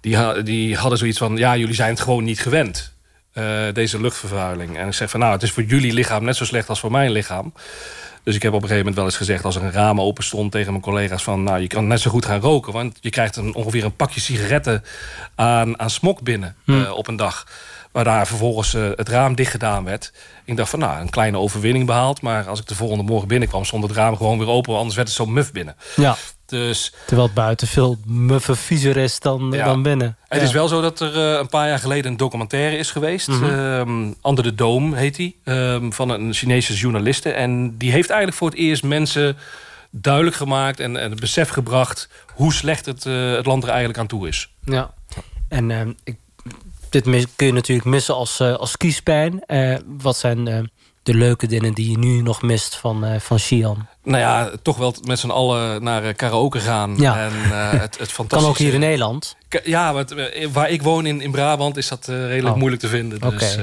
[0.00, 1.36] die, ha- die hadden zoiets van...
[1.36, 2.94] ja, jullie zijn het gewoon niet gewend,
[3.32, 4.76] eh, deze luchtvervuiling.
[4.78, 6.90] En ik zeg van, nou, het is voor jullie lichaam net zo slecht als voor
[6.90, 7.52] mijn lichaam.
[8.22, 9.44] Dus ik heb op een gegeven moment wel eens gezegd...
[9.44, 11.42] als er een raam open stond tegen mijn collega's van...
[11.42, 12.72] nou, je kan net zo goed gaan roken...
[12.72, 14.84] want je krijgt een, ongeveer een pakje sigaretten
[15.34, 16.84] aan, aan smok binnen Hmm.
[16.84, 17.46] eh, op een dag.
[17.96, 20.12] Waar daar vervolgens eh, het raam dicht gedaan werd.
[20.44, 22.20] Ik dacht van, nou, een kleine overwinning behaald...
[22.22, 23.64] maar als ik de volgende morgen binnenkwam...
[23.64, 24.76] stond het raam gewoon weer open...
[24.76, 25.76] anders werd het zo muf binnen.
[25.96, 26.16] Ja.
[26.46, 29.64] Dus Terwijl het buiten veel muffe viezer is dan, Ja.
[29.64, 30.16] dan binnen.
[30.28, 30.46] het Ja.
[30.46, 33.28] is wel zo dat er eh, een paar jaar geleden een documentaire is geweest.
[33.28, 33.44] Mhm.
[33.44, 35.40] Ehm, Under the Dome heet die.
[35.44, 37.30] ehm, van een Chinese journaliste.
[37.32, 39.36] En die heeft eigenlijk voor het eerst mensen
[39.90, 40.80] duidelijk gemaakt...
[40.80, 44.28] en, en het besef gebracht hoe slecht het, eh, het land er eigenlijk aan toe
[44.28, 44.50] is.
[44.64, 44.90] Ja.
[45.48, 46.16] En ehm, ik,
[47.04, 49.40] dit kun je natuurlijk missen als, eh, als kiespijn.
[49.46, 50.58] Eh, wat zijn eh,
[51.02, 53.86] de leuke dingen die je nu nog mist van, eh van Xi'an?
[54.02, 56.96] Nou ja, toch wel met z'n allen naar karaoke gaan.
[56.96, 57.24] Ja.
[57.24, 57.32] En
[57.80, 58.26] het, het fantastische...
[58.26, 59.36] Kan ook hier in Nederland.
[59.64, 62.60] Ja, maar het, waar ik woon in, in Brabant is dat eh, redelijk Oh.
[62.60, 63.20] moeilijk te vinden.
[63.20, 63.58] Dus,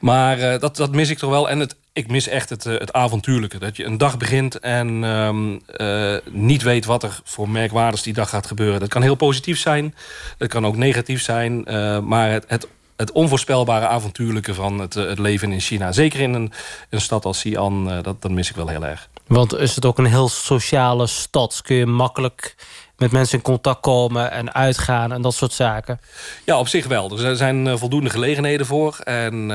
[0.00, 1.48] maar dat, dat mis ik toch wel.
[1.50, 3.58] En het, ik mis echt het, eh, het avontuurlijke.
[3.58, 8.12] Dat je een dag begint en ehm, eh, niet weet wat er voor merkwaardigs die
[8.12, 8.80] dag gaat gebeuren.
[8.80, 9.94] Dat kan heel positief zijn.
[10.38, 11.64] Dat kan ook negatief zijn.
[11.64, 15.92] eh, maar het, het, het onvoorspelbare avontuurlijke van het, het leven in China.
[15.92, 16.52] Zeker in een,
[16.90, 19.08] een stad als Xi'an, dat, dat mis ik wel heel erg.
[19.26, 21.60] Want is het ook een heel sociale stad?
[21.62, 22.54] Kun je makkelijk
[23.02, 26.00] met mensen in contact komen en uitgaan en dat soort zaken?
[26.44, 27.18] Ja, op zich wel.
[27.18, 28.98] Er zijn eh, voldoende gelegenheden voor.
[29.04, 29.48] En uh,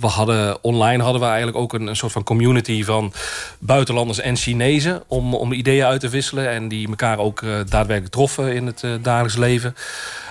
[0.00, 3.12] we hadden online hadden we eigenlijk ook een, een, soort van community van
[3.58, 8.14] buitenlanders en Chinezen om, om ideeën uit te wisselen en die elkaar ook uh, daadwerkelijk
[8.14, 9.74] troffen in het dagelijks leven.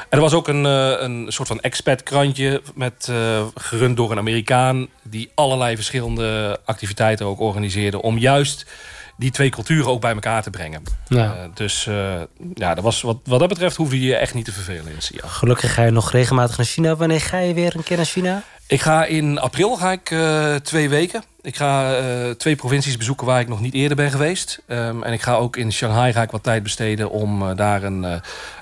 [0.09, 2.61] En er was ook een, een soort van expat-krantje...
[2.75, 3.11] Met,
[3.55, 4.87] gerund door een Amerikaan...
[5.03, 8.01] die allerlei verschillende activiteiten ook organiseerde...
[8.01, 8.65] om juist
[9.17, 10.83] die twee culturen ook bij elkaar te brengen.
[11.07, 11.35] Ja.
[11.35, 12.21] Uh, dus uh,
[12.53, 15.01] ja, dat was, wat, wat dat betreft hoefde je je echt niet te vervelen in
[15.01, 15.27] Sia.
[15.27, 16.95] Gelukkig ga je nog regelmatig naar China.
[16.95, 18.43] Wanneer ga je weer een keer naar China?
[18.67, 21.23] Ik ga in april ga ik, uh, twee weken.
[21.41, 24.61] Ik ga uh, twee provincies bezoeken waar ik nog niet eerder ben geweest.
[24.67, 27.83] Um, en ik ga ook in Shanghai ga ik wat tijd besteden om uh, daar
[27.83, 28.11] een, uh,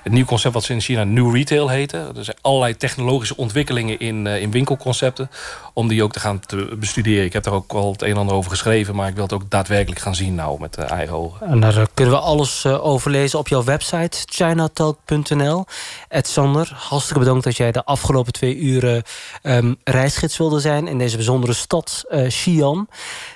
[0.04, 2.16] een nieuw concept wat ze in China New Retail heten.
[2.16, 5.30] Er zijn allerlei technologische ontwikkelingen in, in winkelconcepten.
[5.72, 6.40] Om die ook te gaan
[6.78, 7.24] bestuderen.
[7.24, 8.94] Ik heb daar ook al het een en ander over geschreven.
[8.94, 11.46] Maar ik wil het ook daadwerkelijk gaan zien nou met eigen ogen.
[11.46, 15.64] En daar kunnen we alles over lezen op jouw website chinatalk.nl.
[16.08, 19.02] Ed Sander, hartstikke bedankt dat jij de afgelopen twee uren
[19.42, 20.88] um, reisgids wilde zijn.
[20.88, 22.75] In deze bijzondere stad Xi'an.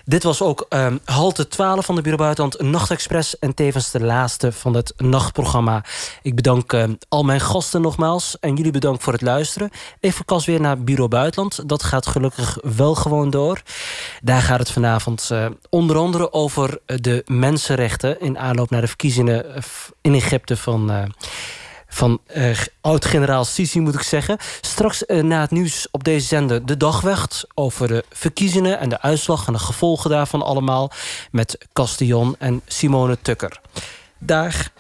[0.05, 3.38] Dit was ook um, halte 12 van de Bureau Buitenland Nachtexpress...
[3.38, 5.84] en tevens de laatste van het nachtprogramma.
[6.22, 9.70] Ik bedank uh, al mijn gasten nogmaals en jullie bedankt voor het luisteren.
[10.01, 11.68] Even kas weer naar Bureau Buitenland.
[11.68, 13.62] Dat gaat gelukkig wel gewoon door.
[14.22, 18.20] Daar gaat het vanavond uh, onder andere over de mensenrechten...
[18.20, 19.45] in aanloop naar de verkiezingen
[20.01, 20.91] in Egypte van...
[20.91, 21.03] Uh,
[21.91, 24.38] van uh, oud-generaal Sisi, moet ik zeggen.
[24.61, 27.47] Straks uh, na het nieuws op deze zender de dagwacht...
[27.55, 30.91] over de verkiezingen en de uitslag en de gevolgen daarvan allemaal...
[31.30, 33.61] met Castillon en Simone Tukker.
[34.18, 34.70] Dag.